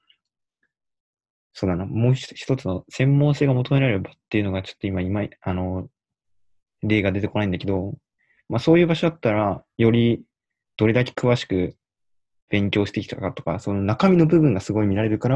[1.54, 5.90] そうだな、もう一つの専門性が求められる場っていうのがちょっと今、今、あの、
[6.82, 7.96] 例が出てこないんだけど、
[8.50, 10.24] まあそういう場所だったら、より
[10.78, 11.76] どれだけ詳しく
[12.50, 15.36] 勉強してきたかとか、その中身の部分がすごい見られるから、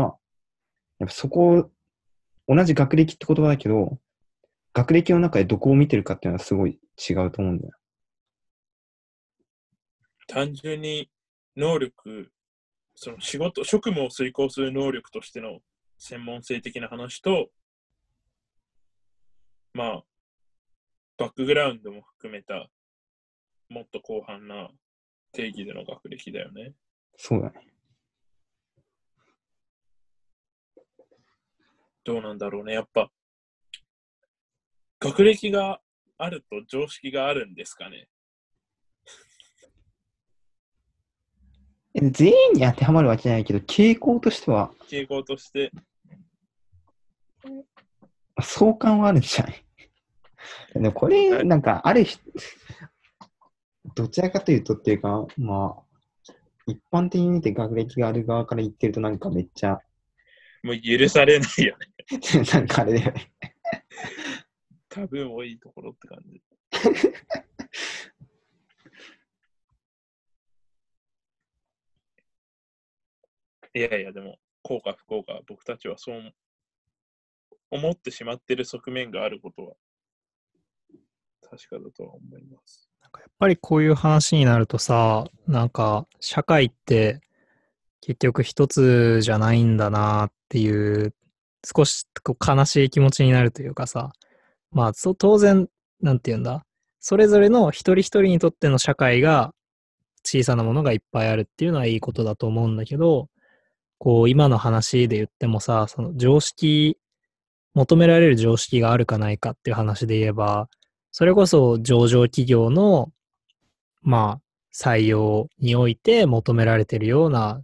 [1.00, 1.70] やっぱそこ、
[2.48, 4.00] 同じ学歴って言葉だけど、
[4.74, 7.74] 学歴の中でどこを見てるかっていうのはすごい違うと思うんだよ。
[10.28, 11.12] 単純に
[11.56, 12.32] 能力、
[12.96, 15.60] その仕事、職務を遂行する能力としての
[16.00, 17.50] 専門性的な話と、
[19.74, 20.04] まあ、
[21.18, 22.68] バックグラウンドも含めた、
[23.70, 24.70] もっと広範な
[25.32, 26.74] 定義での学歴だよね。
[27.18, 27.68] そうだね。
[32.04, 32.74] どうなんだろうね。
[32.74, 33.12] やっぱ、
[35.04, 35.80] 学歴が
[36.18, 38.08] あると常識があるんですかね？
[41.96, 45.72] え全員に当てはまるわけじゃないけど、傾向としては、傾向として、
[48.42, 49.66] 相関はあるんじゃない？
[50.74, 52.20] でもこれ、なんか、ある人、
[53.96, 56.34] どちらかというとっていうか、まあ、
[56.66, 59.80] 一般的に見て学歴がある側から言ってるとなんかめっちゃ、
[60.64, 61.88] もう許されないよね。
[62.54, 63.34] なんかあれだよね。
[64.94, 66.44] 多分多いところって感じ。
[73.74, 76.32] いやいや、でも、幸か不幸か、僕たちはそう
[77.72, 79.76] 思ってしまっている側面があることは、
[81.42, 82.88] 確かだとは思います。
[83.02, 87.20] なんかやっぱりこういう話になるとさ、なんか社会って
[88.02, 91.16] 結局一つじゃないんだなっていう、
[91.66, 94.14] 少しこう悲しい気持ちになるというかさ、
[94.74, 95.68] まあそ当然、
[96.02, 96.66] なんて言うんだ、
[97.00, 99.54] それぞれの一人一人にとっての社会が
[100.24, 103.30] 小さなものがいっぱいあるっていうのはいいことだと思うんだけど、
[104.00, 106.98] こう今の話で言ってもさ、その常識、
[107.74, 110.70] 求められる常識があるかないかっていう話で言えば、
[111.12, 113.12] それこそ上場企業の、
[114.02, 114.42] まあ、
[114.74, 117.62] 採用において求められてるような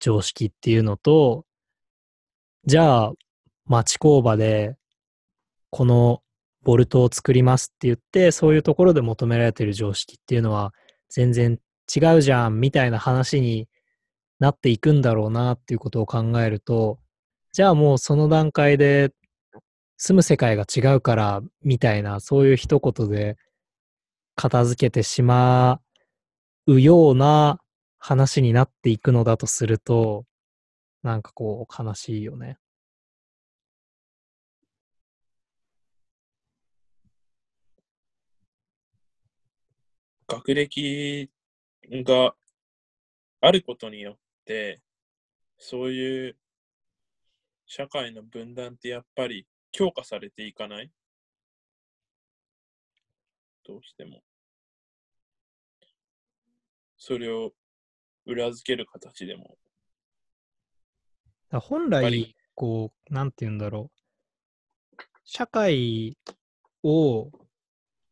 [0.00, 1.44] 常識っていうのと、
[2.66, 3.12] じゃあ、
[3.66, 4.76] 町工場で、
[5.70, 6.22] この
[6.64, 10.72] ボルトを作りますって言って、そういうところで求められてる常識っていうのは、
[11.10, 11.58] 全然
[11.94, 13.68] 違うじゃん、みたいな話に
[14.40, 16.98] なっていくんだろうなっていうことを考えると、
[17.52, 19.12] じゃあもうその段階で
[19.96, 23.36] 住む世界が違うからみたいなそういう一言で
[24.34, 25.80] 片付けてしま
[26.66, 27.60] うような
[27.98, 30.24] 話になっていくのだとすると
[31.02, 32.58] なんかこう悲しいよね。
[40.26, 41.30] 学歴
[41.90, 42.34] が
[43.40, 44.80] あることによって、
[45.58, 46.36] そういう
[47.66, 50.90] 社会の分断ってやっぱり強化されていかない？
[53.66, 54.22] どうしても。
[56.96, 57.52] それを
[58.24, 59.58] 裏付ける形でも。
[61.50, 65.02] 本来り、こう、なんて言うんだろう。
[65.24, 66.16] 社会
[66.82, 67.30] を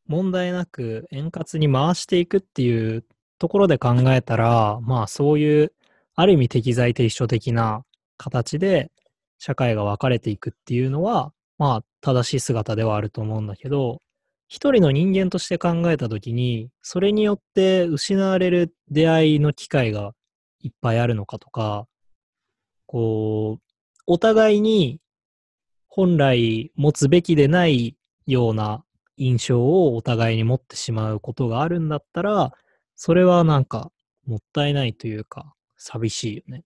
[0.06, 3.04] 問題なく円滑に回していくっていう
[3.38, 5.72] ところで考えたら、まあそういう、
[6.14, 7.84] ある意味適材適所的な
[8.18, 8.90] 形で
[9.38, 14.00] 社会が分かれていくっていうのは、まあ正しい姿ではあると思うんだけど、
[14.48, 20.12] 一人の人間として考えたときに、それによって失われる出会いの機会が
[20.60, 21.86] いっぱいあるのかとか、
[22.86, 23.62] こう、
[24.06, 25.00] お互いに
[25.88, 27.96] 本来持つべきでない
[28.26, 28.84] ような
[29.16, 32.52] 印象をお互いに持ってしまうことがあるんだったら、
[32.96, 33.90] それはなんか
[34.26, 36.64] もったいないというか、寂しいよね。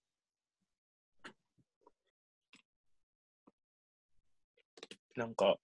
[5.17, 5.57] なんか、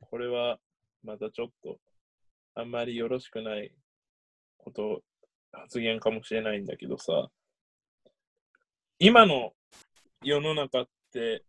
[0.00, 0.58] これは
[1.02, 1.78] またちょっと
[2.54, 3.72] あんまりよろしくない
[4.56, 5.02] こと、
[5.52, 7.28] 発言かもしれないんだけどさ、
[8.98, 9.52] 今の
[10.22, 11.44] 世の中って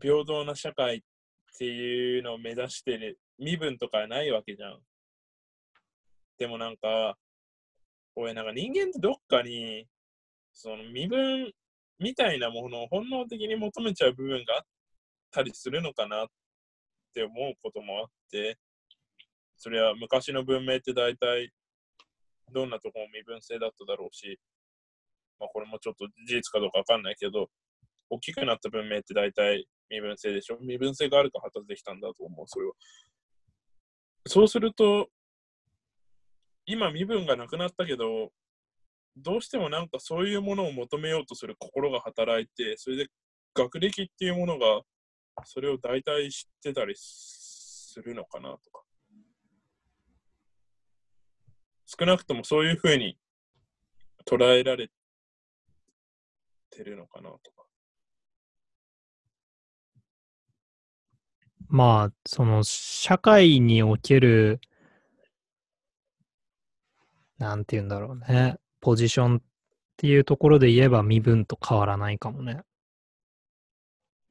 [0.00, 1.02] 平等な社会っ
[1.62, 4.80] ていうのを目指してる身分とかないわけじゃん。
[6.36, 7.16] でもなんか、
[8.16, 9.86] 俺なんか人間ってどっかに、
[10.52, 11.52] その身分
[12.00, 14.62] みたいなものを本能的に求めちゃう部分があっ
[15.30, 16.26] たりするのかなっ
[17.14, 18.58] て思うこともあって、
[19.56, 21.52] それは昔の文明って大体
[22.52, 24.36] どんなとこも身分制だっただろうし、
[25.38, 27.46] まあこれもちょっと事実かどうかわかんないけど、
[28.10, 30.58] 大きくなった文明って大体身分制でしょ？
[30.60, 32.72] 身分制があるから発達できたんだと思う、それは。
[34.26, 35.08] そうすると、
[36.64, 38.32] 今身分がなくなったけど、
[39.16, 43.06] どうしてもなんかそういうものを求めようとする心が働いて、それで
[43.54, 44.80] 学歴っていうものが
[45.44, 48.82] それを大体知ってたりするのかなとか。
[51.84, 53.18] 少なくともそういうふうに
[54.24, 54.88] 捉えられ
[56.70, 57.61] てるのかなとか。
[61.72, 64.60] まあ、その社会における
[67.38, 68.58] なんて言うんだろうね。
[68.82, 69.42] ポジションっ
[69.96, 72.60] ていうところで言えば身分と変わらないかもね。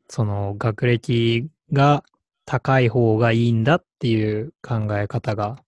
[0.08, 2.04] その学歴が
[2.46, 5.64] 高い方がいいんだっていう考え方が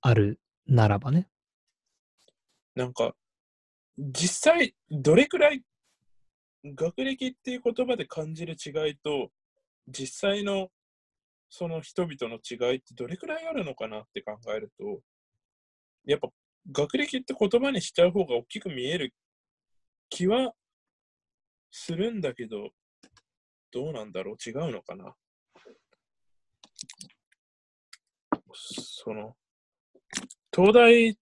[0.00, 1.28] あるならばね。
[2.74, 3.14] なんか、
[3.98, 5.62] 実際、どれくらい
[6.64, 9.30] 学歴っていう言葉で感じる違いと、
[9.86, 10.70] 実際の
[11.56, 15.00] その人々の違いってどれくらいあるのかなって考えると、
[16.04, 16.28] やっぱ
[16.72, 19.14] 学歴って言葉にしちゃう方が大きく見える
[20.08, 20.52] 気は
[21.70, 22.70] するんだけど、
[23.72, 24.36] どうなんだろう？
[24.44, 25.14] 違うのかな？
[28.52, 29.36] その、
[30.52, 31.16] 東大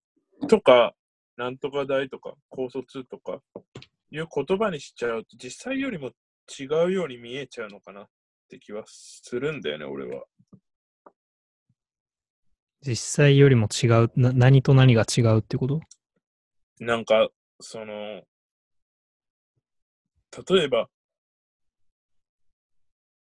[0.49, 0.95] とか、
[1.37, 3.43] なんとか大とか、高卒とか、
[4.11, 6.13] いう言葉にしちゃうと、実際よりも
[6.59, 8.05] 違うように見えちゃうのかな？
[8.05, 8.07] っ
[8.53, 10.25] て気はするんだよね、俺は。
[12.83, 15.81] 実際よりも違う、な何と何が違うってこと？
[16.81, 17.29] なんか、
[17.61, 18.23] その、
[20.49, 20.89] 例えば、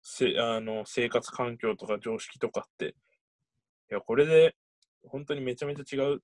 [0.02, 2.94] せあの生活環境とか常識とかって、
[3.90, 4.54] いや、これで
[5.06, 6.18] 本当にめちゃめちゃ違うっ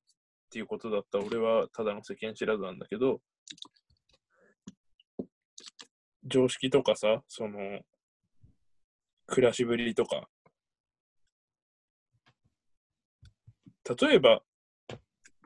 [0.50, 3.20] ていうことだったら、俺はただの世間知らずなんだけど、
[6.26, 7.58] 常識とかさ、その、
[9.26, 10.28] 暮らしぶりとか、
[14.00, 14.42] 例えば、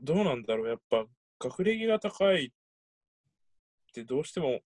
[0.03, 1.05] どうなんだろう、やっぱ、
[1.41, 2.51] 学歴が高いっ
[3.93, 4.61] てどうしても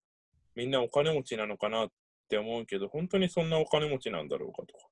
[0.54, 1.88] みんなお金持ちなのかなっ
[2.28, 4.86] て思うけど、本当にそんなお金持ちなんだろうかとか、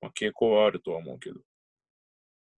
[0.00, 1.40] まあ、傾向はあるとは思うけど、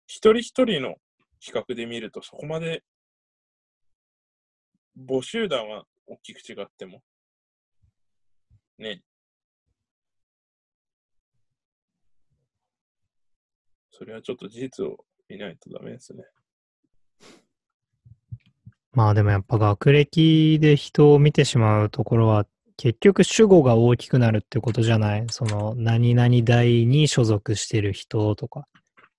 [0.07, 0.97] 一人一人の
[1.41, 2.83] 比較で見るとそこまで
[5.07, 7.03] 母集団は大きく違っても、
[8.79, 9.03] ね。
[13.99, 16.23] それはちょっと事実を見ないとダメですね。
[18.93, 22.47] まあでもやっぱ学歴で人を見てしまうところは
[22.77, 25.27] 結局主語が大きくなるってことじゃない？
[25.31, 28.69] その何々大に所属してる人とか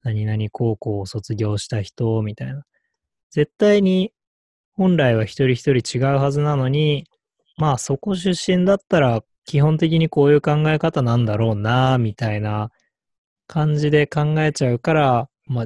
[0.01, 2.63] 何々高校を卒業した人みたいな。
[3.31, 4.13] 絶対に
[4.75, 7.05] 本来は一人一人違うはずなのに
[7.57, 12.71] まあそこ出身だったら基本的にこういう考え方なんだろうなみたいな
[13.49, 15.65] 感じで考えちゃうからまあ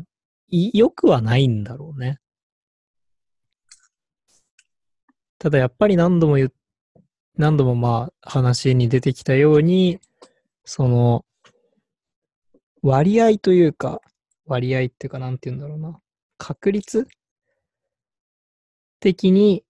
[0.50, 2.20] 良くはないんだろうね。
[5.38, 6.50] ただやっぱり何度も言、
[7.38, 10.00] 何度もまあ話に出てきたように、
[10.64, 11.26] その
[12.82, 14.00] 割合というか、
[14.46, 16.00] 割合っていうかなんて言うんだろうな。
[16.38, 17.08] 確率
[19.02, 19.66] 的に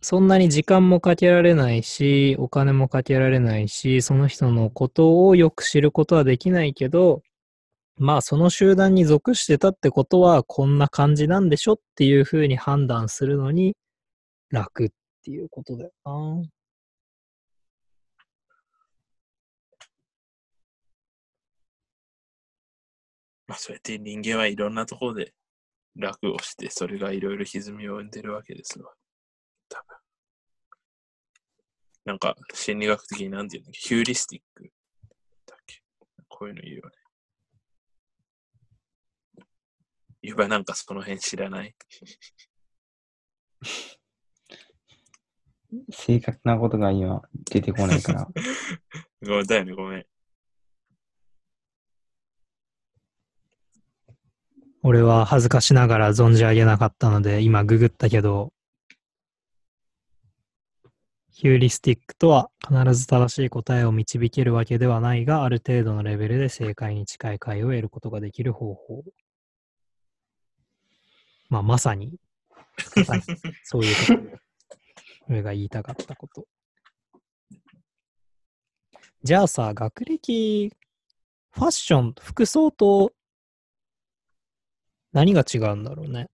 [0.00, 7.22] そんなに時間もかけられないし、お金もかけられないし、その人のことをよく知ることはできないけど、
[8.02, 13.76] まあその集団に属してたってことはこんな感じなんでしょっていうふうに判断するのに
[14.50, 14.88] 楽っ
[15.24, 16.12] ていうことだよな。
[23.46, 25.32] まあ、そうやって人間はいろんなところで
[25.94, 28.90] 楽をして、それがいろいろ歪みを生んでるわけですわ。
[29.68, 29.96] 多分。
[32.06, 33.78] なんか、心理学的になんて言うんだっけ？
[33.80, 34.72] ヒューリスティック
[35.46, 35.82] だっけ？
[36.28, 37.01] こういうの言うよね。
[40.22, 41.74] ゆばなんかその辺知らない
[45.90, 48.28] 正確なことが今出てこないから。
[49.22, 50.06] ごめん、だよね、ごめん。
[54.84, 58.52] 俺は恥ずかしながら存じ上げなかったので、今ググったけど、
[61.30, 69.04] ヒューリスティックとは必ず正しい答えを導けるわけではないが、ある程度のレベルで正解に近い解を得ることができる方法。
[71.52, 72.18] まあ、まさに、
[72.96, 73.22] まさに
[73.62, 74.38] そういうこと。
[75.28, 76.46] 俺が言いたかったこと。
[79.22, 80.72] じゃあさ、学歴、
[81.50, 83.12] ファッション、服装と
[85.12, 86.30] 何が違うんだろうね。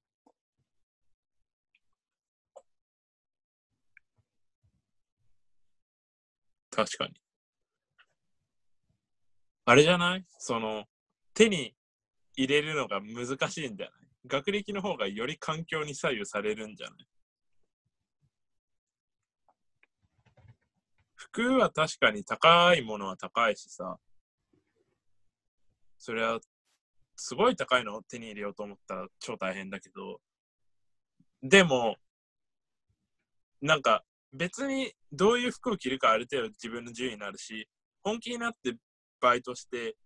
[6.71, 7.15] 確かに。
[9.65, 10.25] あれじゃない？
[10.39, 10.85] その、
[11.35, 11.75] 手に
[12.37, 14.08] 入れるのが難しいんじゃない？
[14.29, 17.07] 学歴の方がより環境に左右されるんじゃない？
[21.15, 23.99] 服は確かに高いものは高いしさ、
[25.99, 26.39] それは
[27.17, 30.21] すごい高いのを手に入れようと思ったら超大変だけど、
[31.43, 31.97] でも、
[33.61, 37.69] なんか別にどういう服を着るかある程度自分の自由になるし、
[38.05, 38.75] 本気になって
[39.21, 39.97] バイトして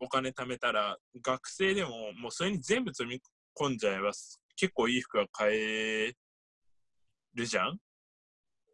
[0.00, 3.20] お金貯めたら、学生でももうそれに全部積み
[3.54, 4.12] 込んじゃえば、
[4.56, 6.12] 結構いい服が買え
[7.34, 7.78] るじゃん？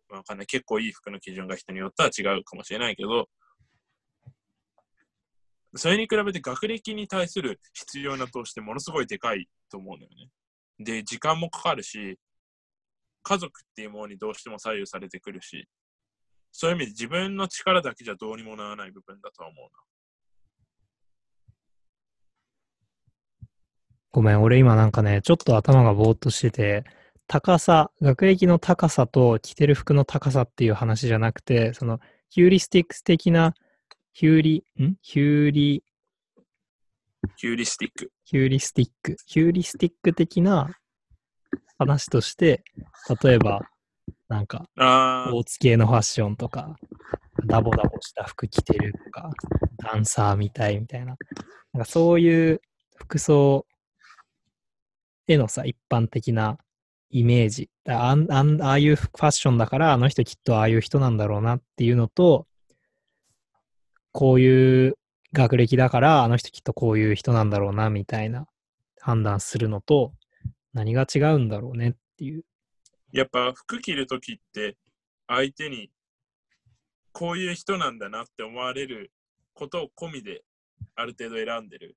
[0.09, 0.47] わかんない。
[0.47, 3.29] 結構いい服の基準が人によっては違うかもしれないけど、
[5.75, 10.29] それに比べて学歴に対する必要な投資ってものすごいでかいと思うんだよね。
[10.79, 12.19] で、時間もかかるし、
[13.25, 15.67] 家族っていうものにどうしても左右されてくるし、
[16.53, 19.71] そういう意味で自分の力だけじゃどうにもならない部分だとは思うな。
[24.13, 26.85] ごめん、俺今なんかね、ちょっと頭がぼーっとしてて、
[27.27, 32.01] 高さ、学歴の高さと着てる服の高さっていう話じゃなくて、その
[32.31, 33.55] ヒューリスティックス的な、
[34.13, 34.95] ヒューリ、ん？
[35.03, 35.85] ヒューリ、
[37.37, 38.11] ヒューリスティック。
[38.25, 40.71] ヒューリスティック、ヒューリスティック的な
[41.79, 42.63] 話として、
[43.23, 43.61] 例えば、
[44.29, 46.77] なんか、あスポーツ系のファッションとか、
[47.47, 49.31] ダボダボした服着てるとか、
[49.79, 51.17] ダンサーみたいみたいな、
[51.73, 52.61] なんかそういう
[52.97, 53.67] 服装
[55.29, 56.59] へのさ、一般的な
[57.11, 57.71] イメージ。
[57.89, 62.47] ああああいうファッションだから、あの人きっとああいう人なんだろうなっていうのと、
[64.13, 64.99] こういう
[65.33, 68.47] 学歴だから、あの人きっとこういう人なんだろうなみたいな
[69.01, 70.13] 判断するのと、
[70.73, 72.45] 何が違うんだろうねっていう。
[73.13, 74.77] やっぱ服着るときって
[75.27, 75.91] 相手に
[77.13, 79.11] こういう人なんだなって思われる
[79.55, 80.43] ことを込みで
[80.95, 81.97] ある程度選んでる。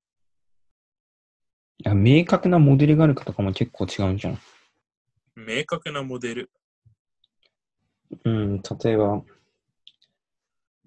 [1.82, 4.39] いや明確なモデルがあるかとかも結構違うんじゃん。
[5.36, 6.51] 明確なモデル。
[8.25, 9.23] うん、例えば、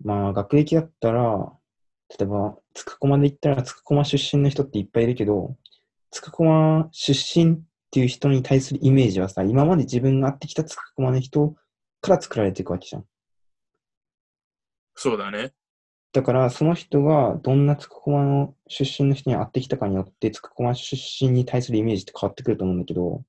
[0.05, 1.51] まあ、学歴だったら、
[2.11, 5.57] 例えば、つくこまで行ったら、つくこま出身の人っていっぱいいるけど、
[6.11, 7.59] つくこま出身っ
[7.91, 11.55] ていう人に対するイメージはさ、今まで自分が会ってきたつくこまの人
[12.03, 13.07] から作られていくわけじゃん。
[14.95, 15.55] そうだね。
[16.13, 23.25] だから、その人がどんなつくこまの出身の人に会ってきたかによって、つくこま出身に対するイメージって変わってくると思うんだけど、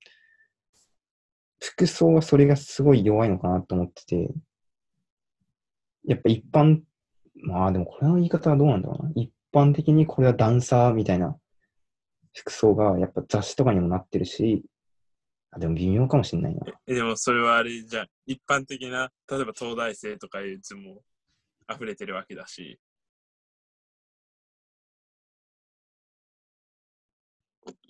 [1.61, 4.29] 服装はそれがすごい弱いのかなと思ってて、
[6.05, 6.81] やっぱ一般、
[7.35, 9.11] まあでもこれの言い方はどうなんだろうな。
[9.15, 11.37] 一般的にこれはダンサーみたいな
[12.33, 14.65] 服装がやっぱ雑誌とかにもなってるし、
[15.51, 16.61] あでも微妙かもしれないな。
[16.85, 18.07] えでもそれはあれじゃん。
[18.25, 21.01] 一般的な、例えば東大生とかいう図も
[21.71, 22.79] 溢れてるわけだし。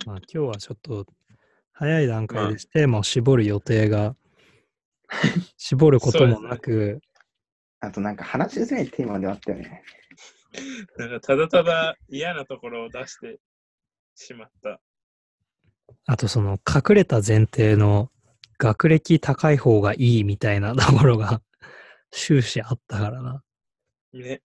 [0.05, 1.05] まあ、今日はちょっと
[1.71, 4.15] 早い段階でテーマを絞る予定が、
[5.57, 7.01] 絞ることもなく、
[7.79, 9.83] あとなんか話しづらいテーマではあったよね。
[10.97, 13.39] なんかただただ嫌なところを出して
[14.15, 14.79] しまった。
[16.05, 18.09] あとその隠れた前提の
[18.57, 21.41] 学歴高い方がいいみたいなところが
[22.11, 23.43] 終始あったからな。
[24.13, 24.41] ね。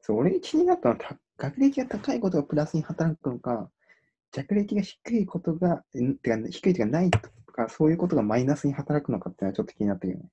[0.00, 3.70] そう、俺気になったのは、た学歴が高いことがプラスに働くのか、
[4.32, 7.18] 学歴が低いことが、んてか低いというかないと
[7.52, 10.28] か、そういうことがマイナスに働くのかっていうのはちょっと気になったけどね。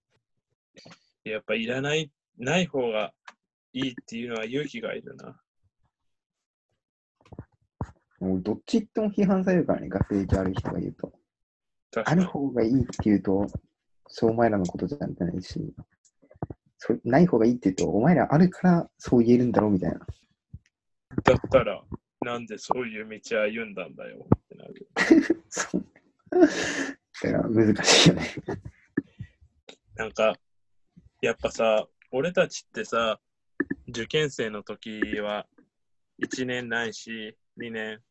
[1.23, 3.13] やっぱいらない、ない方が
[3.71, 5.39] いいっていうのは勇気がいるな。
[8.19, 11.13] もうどっち行っても批判されるからね、学歴悪い人が言うと。
[12.05, 12.23] ある。
[12.25, 13.47] 方がいいって言うと、
[14.07, 15.59] そうお前らのことじゃないし、
[16.85, 19.99] そない方がいいって言うと、お前らあるからそう言えるんだろうみたいな。
[19.99, 21.81] だったら、
[22.25, 24.89] なんでそういう道歩んだんだよってなる。
[25.47, 25.85] そう。
[26.29, 28.29] だから難しいよね。
[29.95, 30.37] なんか、
[31.21, 33.17] やっぱさ、俺たちってさ、
[33.87, 35.47] 受験生の時は、
[36.21, 38.01] 1年ないし、2年、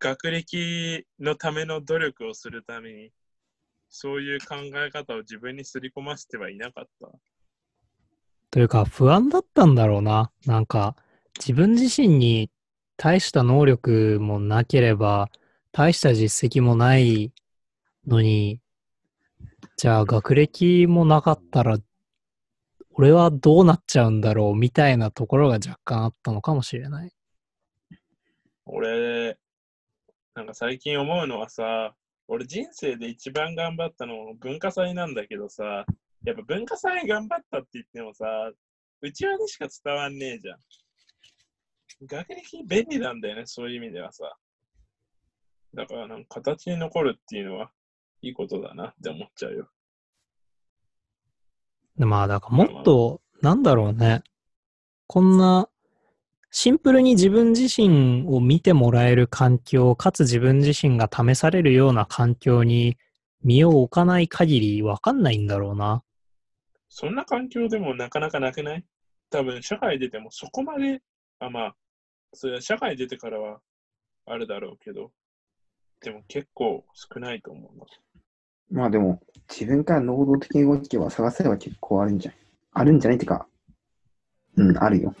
[0.00, 3.12] 学歴のための努力をするために、
[3.96, 7.08] そういう考え方を自分にすり込ませてはいなかった。
[8.50, 10.32] というか不安だったんだろうな。
[10.46, 10.96] なんか
[11.38, 12.50] 自分自身に
[12.96, 15.30] 大した能力もなければ、
[15.70, 17.32] 大した実績もない
[18.04, 18.60] のに、
[19.76, 21.78] じゃあ学歴もなかったら、
[22.94, 27.12] 俺はどうなっちゃうんだろうみたいなところが若干あったのかもしれない。
[28.66, 29.38] 俺、
[30.34, 31.94] なんか最近思うのはさ、
[32.28, 35.84] 俺人生で一番頑張ったの文化祭なんだけどさ、
[36.24, 38.26] やっぱ文化祭頑張ったって言ってもさ、
[39.02, 40.58] うちわにしか伝わんねえじゃん。
[42.06, 44.36] 学歴便利なんだよね、そういう意味ではさ。
[45.74, 47.70] だからなんか形に残るっていうのは
[48.22, 49.68] いいことだなって思っちゃうよ。
[51.96, 54.22] まあ、だからもっと、なんだろうね。
[55.06, 55.68] こんな、
[56.56, 62.96] シンプルに自分自身を見てもらえる環境、かつ自分自身が試されるような環境に
[63.42, 66.04] 身を置かない限りわかんないんだろうな。
[66.88, 68.84] そんな環境でもなかなかなくない？
[69.30, 71.00] 多分社会出てもそこまで、
[71.40, 71.74] あ、まあ、
[72.32, 73.58] それは社会出てからは
[74.24, 75.10] あるだろうけど、
[76.02, 77.84] でも結構少ないと思うな。
[78.70, 82.40] まあでも、自分から能動的に動けば探せば結構あるんじゃない
[82.74, 83.16] あるんじゃない？
[83.16, 83.48] ってか、
[84.54, 85.12] うん、あるよ。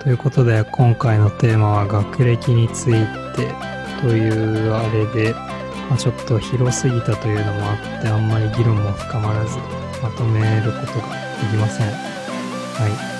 [0.00, 2.94] ということで、今回のテーマは学歴につい
[3.36, 3.52] て
[4.00, 9.58] というあれで、まあ、ちょっと広すぎたというのもあって、あんまり議論も深まらず、
[10.02, 11.86] まとめることができません。
[11.86, 11.92] は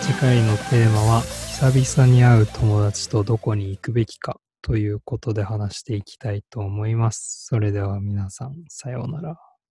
[0.01, 0.03] い。
[0.03, 7.45] 次回のテーマは、久々に会う友達とどこに行くべきかということで話していきたいと思います。
[7.47, 9.50] それでは皆さん、さようなら。